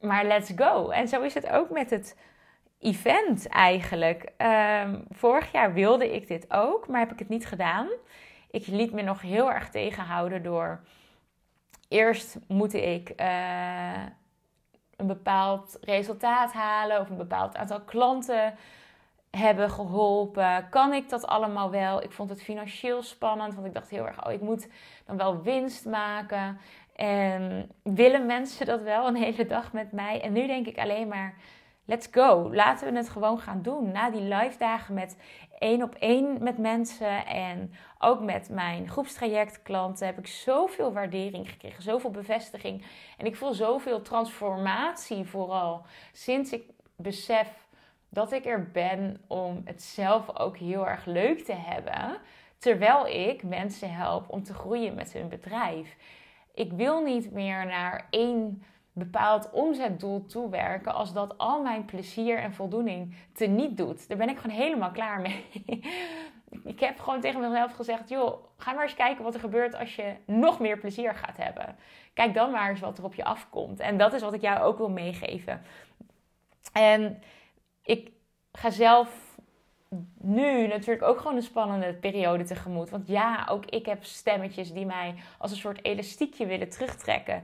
Maar 0.00 0.24
let's 0.24 0.52
go. 0.56 0.88
En 0.88 1.08
zo 1.08 1.22
is 1.22 1.34
het 1.34 1.48
ook 1.48 1.70
met 1.70 1.90
het 1.90 2.16
event 2.82 3.48
eigenlijk. 3.48 4.32
Ehm, 4.36 5.00
vorig 5.10 5.52
jaar 5.52 5.72
wilde 5.72 6.14
ik 6.14 6.26
dit 6.26 6.46
ook, 6.48 6.88
maar 6.88 7.00
heb 7.00 7.12
ik 7.12 7.18
het 7.18 7.28
niet 7.28 7.46
gedaan. 7.46 7.88
Ik 8.50 8.66
liet 8.66 8.92
me 8.92 9.02
nog 9.02 9.20
heel 9.20 9.52
erg 9.52 9.70
tegenhouden 9.70 10.42
door. 10.42 10.80
Eerst 11.88 12.38
moet 12.48 12.74
ik 12.74 13.08
eh, 13.08 14.02
een 14.96 15.06
bepaald 15.06 15.78
resultaat 15.80 16.52
halen 16.52 17.00
of 17.00 17.10
een 17.10 17.16
bepaald 17.16 17.56
aantal 17.56 17.80
klanten 17.80 18.54
hebben 19.30 19.70
geholpen. 19.70 20.68
Kan 20.70 20.92
ik 20.92 21.08
dat 21.08 21.26
allemaal 21.26 21.70
wel? 21.70 22.02
Ik 22.02 22.12
vond 22.12 22.30
het 22.30 22.42
financieel 22.42 23.02
spannend, 23.02 23.54
want 23.54 23.66
ik 23.66 23.74
dacht 23.74 23.90
heel 23.90 24.06
erg: 24.06 24.26
oh, 24.26 24.32
ik 24.32 24.40
moet 24.40 24.68
dan 25.06 25.16
wel 25.16 25.42
winst 25.42 25.84
maken. 25.84 26.58
En 26.96 27.70
willen 27.82 28.26
mensen 28.26 28.66
dat 28.66 28.82
wel 28.82 29.06
een 29.06 29.16
hele 29.16 29.46
dag 29.46 29.72
met 29.72 29.92
mij? 29.92 30.20
En 30.20 30.32
nu 30.32 30.46
denk 30.46 30.66
ik 30.66 30.78
alleen 30.78 31.08
maar 31.08 31.34
let's 31.84 32.08
go. 32.10 32.54
Laten 32.54 32.92
we 32.92 32.98
het 32.98 33.08
gewoon 33.08 33.38
gaan 33.38 33.62
doen. 33.62 33.92
Na 33.92 34.10
die 34.10 34.20
live 34.20 34.58
dagen 34.58 34.94
met 34.94 35.16
één 35.58 35.82
op 35.82 35.94
één 35.94 36.42
met 36.42 36.58
mensen 36.58 37.26
en 37.26 37.72
ook 37.98 38.20
met 38.20 38.48
mijn 38.48 38.88
groepstrajectklanten 38.88 40.06
heb 40.06 40.18
ik 40.18 40.26
zoveel 40.26 40.92
waardering 40.92 41.50
gekregen, 41.50 41.82
zoveel 41.82 42.10
bevestiging. 42.10 42.84
En 43.18 43.26
ik 43.26 43.36
voel 43.36 43.54
zoveel 43.54 44.02
transformatie 44.02 45.24
vooral 45.24 45.84
sinds 46.12 46.52
ik 46.52 46.62
besef 46.96 47.48
dat 48.08 48.32
ik 48.32 48.46
er 48.46 48.70
ben 48.70 49.20
om 49.26 49.62
het 49.64 49.82
zelf 49.82 50.38
ook 50.38 50.56
heel 50.56 50.88
erg 50.88 51.04
leuk 51.04 51.44
te 51.44 51.54
hebben. 51.54 52.20
Terwijl 52.58 53.06
ik 53.06 53.42
mensen 53.42 53.94
help 53.94 54.28
om 54.28 54.42
te 54.42 54.54
groeien 54.54 54.94
met 54.94 55.12
hun 55.12 55.28
bedrijf. 55.28 55.96
Ik 56.54 56.72
wil 56.72 57.02
niet 57.02 57.32
meer 57.32 57.66
naar 57.66 58.06
één 58.10 58.62
bepaald 58.92 59.50
omzetdoel 59.50 60.26
toewerken 60.26 60.94
als 60.94 61.12
dat 61.12 61.38
al 61.38 61.62
mijn 61.62 61.84
plezier 61.84 62.38
en 62.38 62.54
voldoening 62.54 63.14
te 63.32 63.46
niet 63.46 63.76
doet. 63.76 64.08
Daar 64.08 64.18
ben 64.18 64.28
ik 64.28 64.38
gewoon 64.38 64.56
helemaal 64.56 64.90
klaar 64.90 65.20
mee. 65.20 65.44
ik 66.64 66.80
heb 66.80 66.98
gewoon 66.98 67.20
tegen 67.20 67.40
mezelf 67.40 67.72
gezegd: 67.72 68.08
joh, 68.08 68.44
ga 68.56 68.72
maar 68.72 68.82
eens 68.82 68.94
kijken 68.94 69.24
wat 69.24 69.34
er 69.34 69.40
gebeurt 69.40 69.74
als 69.74 69.96
je 69.96 70.14
nog 70.24 70.60
meer 70.60 70.78
plezier 70.78 71.14
gaat 71.14 71.36
hebben. 71.36 71.76
Kijk 72.14 72.34
dan 72.34 72.50
maar 72.50 72.70
eens 72.70 72.80
wat 72.80 72.98
er 72.98 73.04
op 73.04 73.14
je 73.14 73.24
afkomt. 73.24 73.80
En 73.80 73.96
dat 73.96 74.12
is 74.12 74.22
wat 74.22 74.34
ik 74.34 74.40
jou 74.40 74.60
ook 74.60 74.78
wil 74.78 74.90
meegeven. 74.90 75.62
En 76.72 77.22
ik 77.82 78.10
ga 78.52 78.70
zelf 78.70 79.32
nu 80.18 80.66
natuurlijk 80.66 81.02
ook 81.02 81.18
gewoon 81.18 81.36
een 81.36 81.42
spannende 81.42 81.94
periode 81.94 82.44
tegemoet. 82.44 82.90
Want 82.90 83.08
ja, 83.08 83.46
ook 83.50 83.66
ik 83.66 83.86
heb 83.86 84.04
stemmetjes 84.04 84.72
die 84.72 84.86
mij 84.86 85.14
als 85.38 85.50
een 85.50 85.56
soort 85.56 85.84
elastiekje 85.84 86.46
willen 86.46 86.68
terugtrekken. 86.68 87.42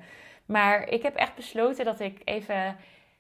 Maar 0.49 0.89
ik 0.89 1.03
heb 1.03 1.15
echt 1.15 1.35
besloten 1.35 1.85
dat 1.85 2.01
ik 2.01 2.21
even 2.25 2.77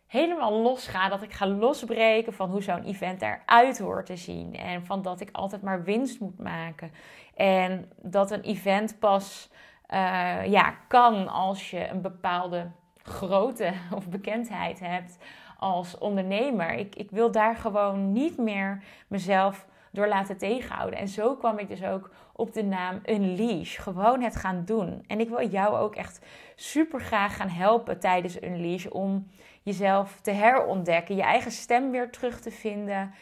helemaal 0.07 0.53
los 0.53 0.87
ga. 0.87 1.09
Dat 1.09 1.23
ik 1.23 1.33
ga 1.33 1.47
losbreken 1.47 2.33
van 2.33 2.51
hoe 2.51 2.63
zo'n 2.63 2.85
event 2.85 3.23
eruit 3.23 3.79
hoort 3.79 4.07
te 4.07 4.17
zien. 4.17 4.55
En 4.55 4.87
van 4.87 5.03
dat 5.03 5.21
ik 5.21 5.29
altijd 5.33 5.63
maar 5.63 5.85
winst 5.85 6.21
moet 6.21 6.39
maken. 6.39 6.93
En 7.35 7.93
dat 8.03 8.31
een 8.31 8.43
event 8.43 8.99
pas 8.99 9.51
uh, 9.91 10.47
ja, 10.47 10.75
kan 10.89 11.29
als 11.29 11.71
je 11.71 11.89
een 11.89 12.01
bepaalde 12.01 12.71
grootte 13.03 13.73
of 13.97 14.09
bekendheid 14.09 14.81
hebt 14.81 15.19
als 15.59 15.99
ondernemer. 15.99 16.73
Ik, 16.73 16.95
ik 16.95 17.11
wil 17.11 17.31
daar 17.31 17.57
gewoon 17.57 18.13
niet 18.13 18.39
meer 18.39 18.83
mezelf 19.09 19.67
door 19.99 20.09
laten 20.09 20.37
tegenhouden. 20.37 20.99
En 20.99 21.09
zo 21.09 21.37
kwam 21.37 21.59
ik 21.59 21.69
dus 21.69 21.85
ook 21.85 22.11
op 22.33 22.53
de 22.53 22.65
naam 22.65 23.01
Unleash. 23.07 23.81
Gewoon 23.81 24.21
het 24.21 24.37
gaan 24.37 24.65
doen. 24.65 25.05
En 25.07 25.21
ik 25.21 25.29
wil 25.29 25.49
jou 25.49 25.77
ook 25.77 25.95
echt 25.95 26.27
super 26.55 27.01
graag 27.01 27.37
gaan 27.37 27.49
helpen 27.49 28.01
tijdens 28.01 28.43
Unleash 28.43 28.87
om 28.87 29.27
jezelf 29.63 30.21
te 30.21 30.31
herontdekken, 30.31 31.17
je 31.17 31.23
eigen 31.23 31.51
stem 31.51 31.91
weer 31.91 32.11
terug 32.11 32.41
te 32.41 32.51
vinden, 32.51 33.15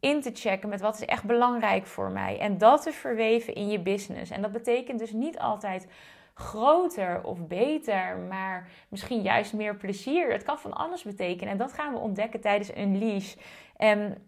in 0.00 0.20
te 0.20 0.30
checken 0.34 0.68
met 0.68 0.80
wat 0.80 0.94
is 0.94 1.04
echt 1.04 1.24
belangrijk 1.24 1.86
voor 1.86 2.10
mij 2.10 2.38
en 2.38 2.58
dat 2.58 2.82
te 2.82 2.92
verweven 2.92 3.54
in 3.54 3.68
je 3.68 3.80
business. 3.80 4.30
En 4.30 4.42
dat 4.42 4.52
betekent 4.52 4.98
dus 4.98 5.12
niet 5.12 5.38
altijd 5.38 5.86
groter 6.34 7.24
of 7.24 7.46
beter, 7.46 8.18
maar 8.18 8.68
misschien 8.88 9.20
juist 9.20 9.52
meer 9.52 9.76
plezier. 9.76 10.32
Het 10.32 10.42
kan 10.42 10.58
van 10.58 10.72
alles 10.72 11.02
betekenen 11.02 11.52
en 11.52 11.58
dat 11.58 11.72
gaan 11.72 11.92
we 11.92 11.98
ontdekken 11.98 12.40
tijdens 12.40 12.76
Unleash. 12.76 13.34
En 13.76 14.26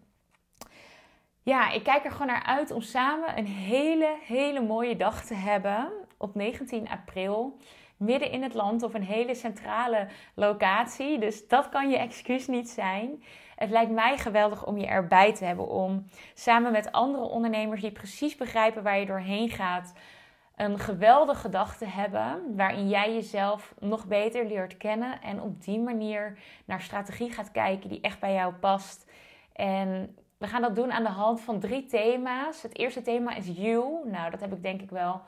ja, 1.45 1.71
ik 1.71 1.83
kijk 1.83 2.05
er 2.05 2.11
gewoon 2.11 2.27
naar 2.27 2.43
uit 2.43 2.71
om 2.71 2.81
samen 2.81 3.37
een 3.37 3.47
hele, 3.47 4.17
hele 4.21 4.61
mooie 4.61 4.95
dag 4.95 5.25
te 5.25 5.33
hebben 5.33 5.91
op 6.17 6.35
19 6.35 6.89
april. 6.89 7.57
Midden 7.97 8.31
in 8.31 8.43
het 8.43 8.53
land 8.53 8.83
op 8.83 8.93
een 8.93 9.03
hele 9.03 9.35
centrale 9.35 10.07
locatie. 10.35 11.19
Dus 11.19 11.47
dat 11.47 11.69
kan 11.69 11.89
je 11.89 11.97
excuus 11.97 12.47
niet 12.47 12.69
zijn. 12.69 13.23
Het 13.55 13.69
lijkt 13.69 13.91
mij 13.91 14.17
geweldig 14.17 14.65
om 14.65 14.77
je 14.77 14.85
erbij 14.85 15.33
te 15.33 15.45
hebben. 15.45 15.67
Om 15.67 16.05
samen 16.33 16.71
met 16.71 16.91
andere 16.91 17.23
ondernemers 17.23 17.81
die 17.81 17.91
precies 17.91 18.35
begrijpen 18.35 18.83
waar 18.83 18.99
je 18.99 19.05
doorheen 19.05 19.49
gaat. 19.49 19.93
Een 20.55 20.79
geweldige 20.79 21.49
dag 21.49 21.77
te 21.77 21.85
hebben. 21.85 22.55
Waarin 22.55 22.89
jij 22.89 23.13
jezelf 23.13 23.73
nog 23.79 24.05
beter 24.07 24.45
leert 24.45 24.77
kennen. 24.77 25.21
En 25.21 25.41
op 25.41 25.63
die 25.63 25.79
manier 25.79 26.37
naar 26.65 26.81
strategie 26.81 27.31
gaat 27.31 27.51
kijken 27.51 27.89
die 27.89 28.01
echt 28.01 28.19
bij 28.19 28.33
jou 28.33 28.53
past. 28.53 29.11
En 29.53 30.15
we 30.37 30.47
gaan 30.47 30.61
dat 30.61 30.75
doen 30.75 30.91
aan 30.91 31.03
de 31.03 31.09
hand 31.09 31.41
van 31.41 31.59
drie 31.59 31.85
thema's. 31.85 32.61
Het 32.61 32.77
eerste 32.77 33.01
thema 33.01 33.35
is 33.35 33.47
you. 33.47 34.09
Nou, 34.09 34.31
dat 34.31 34.39
heb 34.39 34.53
ik 34.53 34.61
denk 34.61 34.81
ik 34.81 34.89
wel 34.89 35.21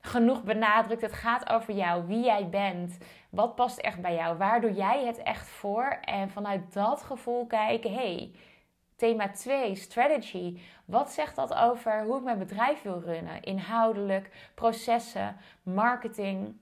genoeg 0.00 0.42
benadrukt. 0.42 1.02
Het 1.02 1.12
gaat 1.12 1.48
over 1.50 1.74
jou, 1.74 2.06
wie 2.06 2.24
jij 2.24 2.48
bent. 2.48 2.98
Wat 3.30 3.54
past 3.54 3.78
echt 3.78 4.00
bij 4.00 4.14
jou? 4.14 4.36
Waar 4.36 4.60
doe 4.60 4.72
jij 4.72 5.04
het 5.04 5.22
echt 5.22 5.48
voor? 5.48 5.98
En 6.00 6.30
vanuit 6.30 6.72
dat 6.72 7.02
gevoel 7.02 7.46
kijken, 7.46 7.94
hey, 7.94 8.30
thema 8.96 9.28
2, 9.28 9.74
strategy. 9.74 10.60
Wat 10.84 11.10
zegt 11.10 11.36
dat 11.36 11.54
over 11.54 12.04
hoe 12.04 12.16
ik 12.16 12.22
mijn 12.22 12.38
bedrijf 12.38 12.82
wil 12.82 13.00
runnen? 13.00 13.42
Inhoudelijk, 13.42 14.50
processen, 14.54 15.36
marketing. 15.62 16.56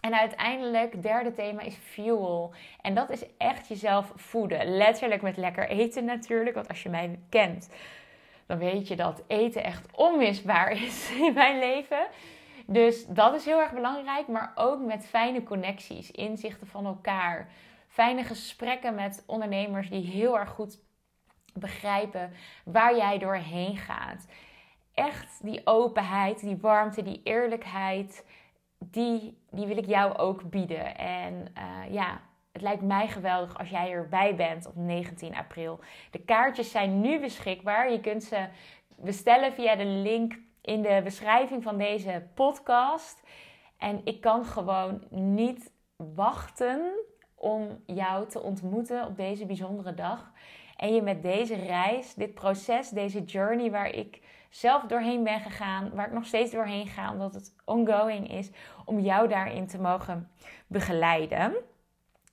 En 0.00 0.18
uiteindelijk, 0.18 1.02
derde 1.02 1.32
thema 1.32 1.60
is 1.60 1.74
fuel. 1.74 2.52
En 2.80 2.94
dat 2.94 3.10
is 3.10 3.24
echt 3.36 3.68
jezelf 3.68 4.12
voeden. 4.16 4.76
Letterlijk 4.76 5.22
met 5.22 5.36
lekker 5.36 5.68
eten 5.68 6.04
natuurlijk. 6.04 6.54
Want 6.54 6.68
als 6.68 6.82
je 6.82 6.88
mij 6.88 7.18
kent, 7.28 7.70
dan 8.46 8.58
weet 8.58 8.88
je 8.88 8.96
dat 8.96 9.22
eten 9.26 9.64
echt 9.64 9.96
onmisbaar 9.96 10.72
is 10.86 11.10
in 11.10 11.32
mijn 11.34 11.58
leven. 11.58 12.06
Dus 12.66 13.06
dat 13.06 13.34
is 13.34 13.44
heel 13.44 13.60
erg 13.60 13.72
belangrijk. 13.72 14.28
Maar 14.28 14.52
ook 14.54 14.80
met 14.80 15.06
fijne 15.06 15.42
connecties, 15.42 16.10
inzichten 16.10 16.66
van 16.66 16.86
elkaar. 16.86 17.48
Fijne 17.88 18.24
gesprekken 18.24 18.94
met 18.94 19.22
ondernemers 19.26 19.90
die 19.90 20.04
heel 20.06 20.38
erg 20.38 20.48
goed 20.48 20.78
begrijpen 21.54 22.32
waar 22.64 22.96
jij 22.96 23.18
doorheen 23.18 23.76
gaat. 23.76 24.26
Echt 24.94 25.38
die 25.42 25.60
openheid, 25.64 26.40
die 26.40 26.56
warmte, 26.56 27.02
die 27.02 27.20
eerlijkheid 27.24 28.24
die, 28.84 29.38
die 29.50 29.66
wil 29.66 29.76
ik 29.76 29.86
jou 29.86 30.16
ook 30.16 30.50
bieden. 30.50 30.96
En 30.96 31.46
uh, 31.58 31.92
ja, 31.94 32.20
het 32.52 32.62
lijkt 32.62 32.82
mij 32.82 33.08
geweldig 33.08 33.58
als 33.58 33.70
jij 33.70 33.90
erbij 33.90 34.34
bent 34.34 34.66
op 34.66 34.76
19 34.76 35.34
april. 35.34 35.80
De 36.10 36.18
kaartjes 36.18 36.70
zijn 36.70 37.00
nu 37.00 37.20
beschikbaar. 37.20 37.92
Je 37.92 38.00
kunt 38.00 38.24
ze 38.24 38.48
bestellen 38.96 39.52
via 39.52 39.76
de 39.76 39.84
link 39.84 40.38
in 40.60 40.82
de 40.82 41.00
beschrijving 41.04 41.62
van 41.62 41.78
deze 41.78 42.26
podcast. 42.34 43.22
En 43.78 44.00
ik 44.04 44.20
kan 44.20 44.44
gewoon 44.44 45.04
niet 45.10 45.72
wachten 45.96 46.92
om 47.34 47.82
jou 47.86 48.28
te 48.28 48.42
ontmoeten 48.42 49.06
op 49.06 49.16
deze 49.16 49.46
bijzondere 49.46 49.94
dag. 49.94 50.32
En 50.76 50.94
je 50.94 51.02
met 51.02 51.22
deze 51.22 51.54
reis, 51.54 52.14
dit 52.14 52.34
proces, 52.34 52.88
deze 52.88 53.24
journey 53.24 53.70
waar 53.70 53.94
ik 53.94 54.20
zelf 54.50 54.82
doorheen 54.82 55.24
ben 55.24 55.40
gegaan, 55.40 55.90
waar 55.94 56.06
ik 56.06 56.12
nog 56.12 56.26
steeds 56.26 56.50
doorheen 56.50 56.86
ga, 56.86 57.12
omdat 57.12 57.34
het 57.34 57.54
ongoing 57.64 58.30
is, 58.30 58.50
om 58.84 59.00
jou 59.00 59.28
daarin 59.28 59.66
te 59.66 59.80
mogen 59.80 60.30
begeleiden. 60.66 61.54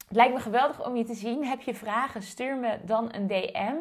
Het 0.08 0.16
lijkt 0.16 0.34
me 0.34 0.40
geweldig 0.40 0.86
om 0.86 0.96
je 0.96 1.04
te 1.04 1.14
zien. 1.14 1.46
Heb 1.46 1.62
je 1.62 1.74
vragen? 1.74 2.22
Stuur 2.22 2.58
me 2.58 2.78
dan 2.86 3.14
een 3.14 3.28
DM 3.28 3.76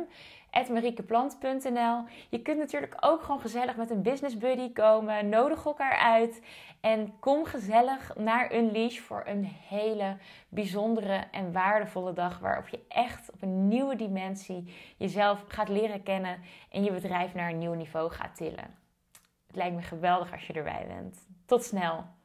mariekeplant.nl. 0.68 2.04
Je 2.28 2.42
kunt 2.42 2.58
natuurlijk 2.58 2.96
ook 3.00 3.22
gewoon 3.22 3.40
gezellig 3.40 3.76
met 3.76 3.90
een 3.90 4.02
business 4.02 4.36
buddy 4.36 4.72
komen. 4.72 5.28
Nodig 5.28 5.64
elkaar 5.64 5.96
uit. 5.96 6.42
En 6.80 7.18
kom 7.18 7.44
gezellig 7.44 8.16
naar 8.16 8.54
Unleash 8.54 8.98
voor 8.98 9.22
een 9.26 9.44
hele 9.44 10.16
bijzondere 10.48 11.24
en 11.30 11.52
waardevolle 11.52 12.12
dag. 12.12 12.38
Waarop 12.38 12.68
je 12.68 12.84
echt 12.88 13.32
op 13.32 13.42
een 13.42 13.68
nieuwe 13.68 13.96
dimensie 13.96 14.74
jezelf 14.96 15.44
gaat 15.48 15.68
leren 15.68 16.02
kennen. 16.02 16.38
En 16.70 16.84
je 16.84 16.92
bedrijf 16.92 17.34
naar 17.34 17.50
een 17.50 17.58
nieuw 17.58 17.74
niveau 17.74 18.10
gaat 18.10 18.36
tillen. 18.36 18.74
Het 19.46 19.56
lijkt 19.56 19.74
me 19.74 19.82
geweldig 19.82 20.32
als 20.32 20.46
je 20.46 20.52
erbij 20.52 20.84
bent. 20.88 21.26
Tot 21.46 21.64
snel! 21.64 22.15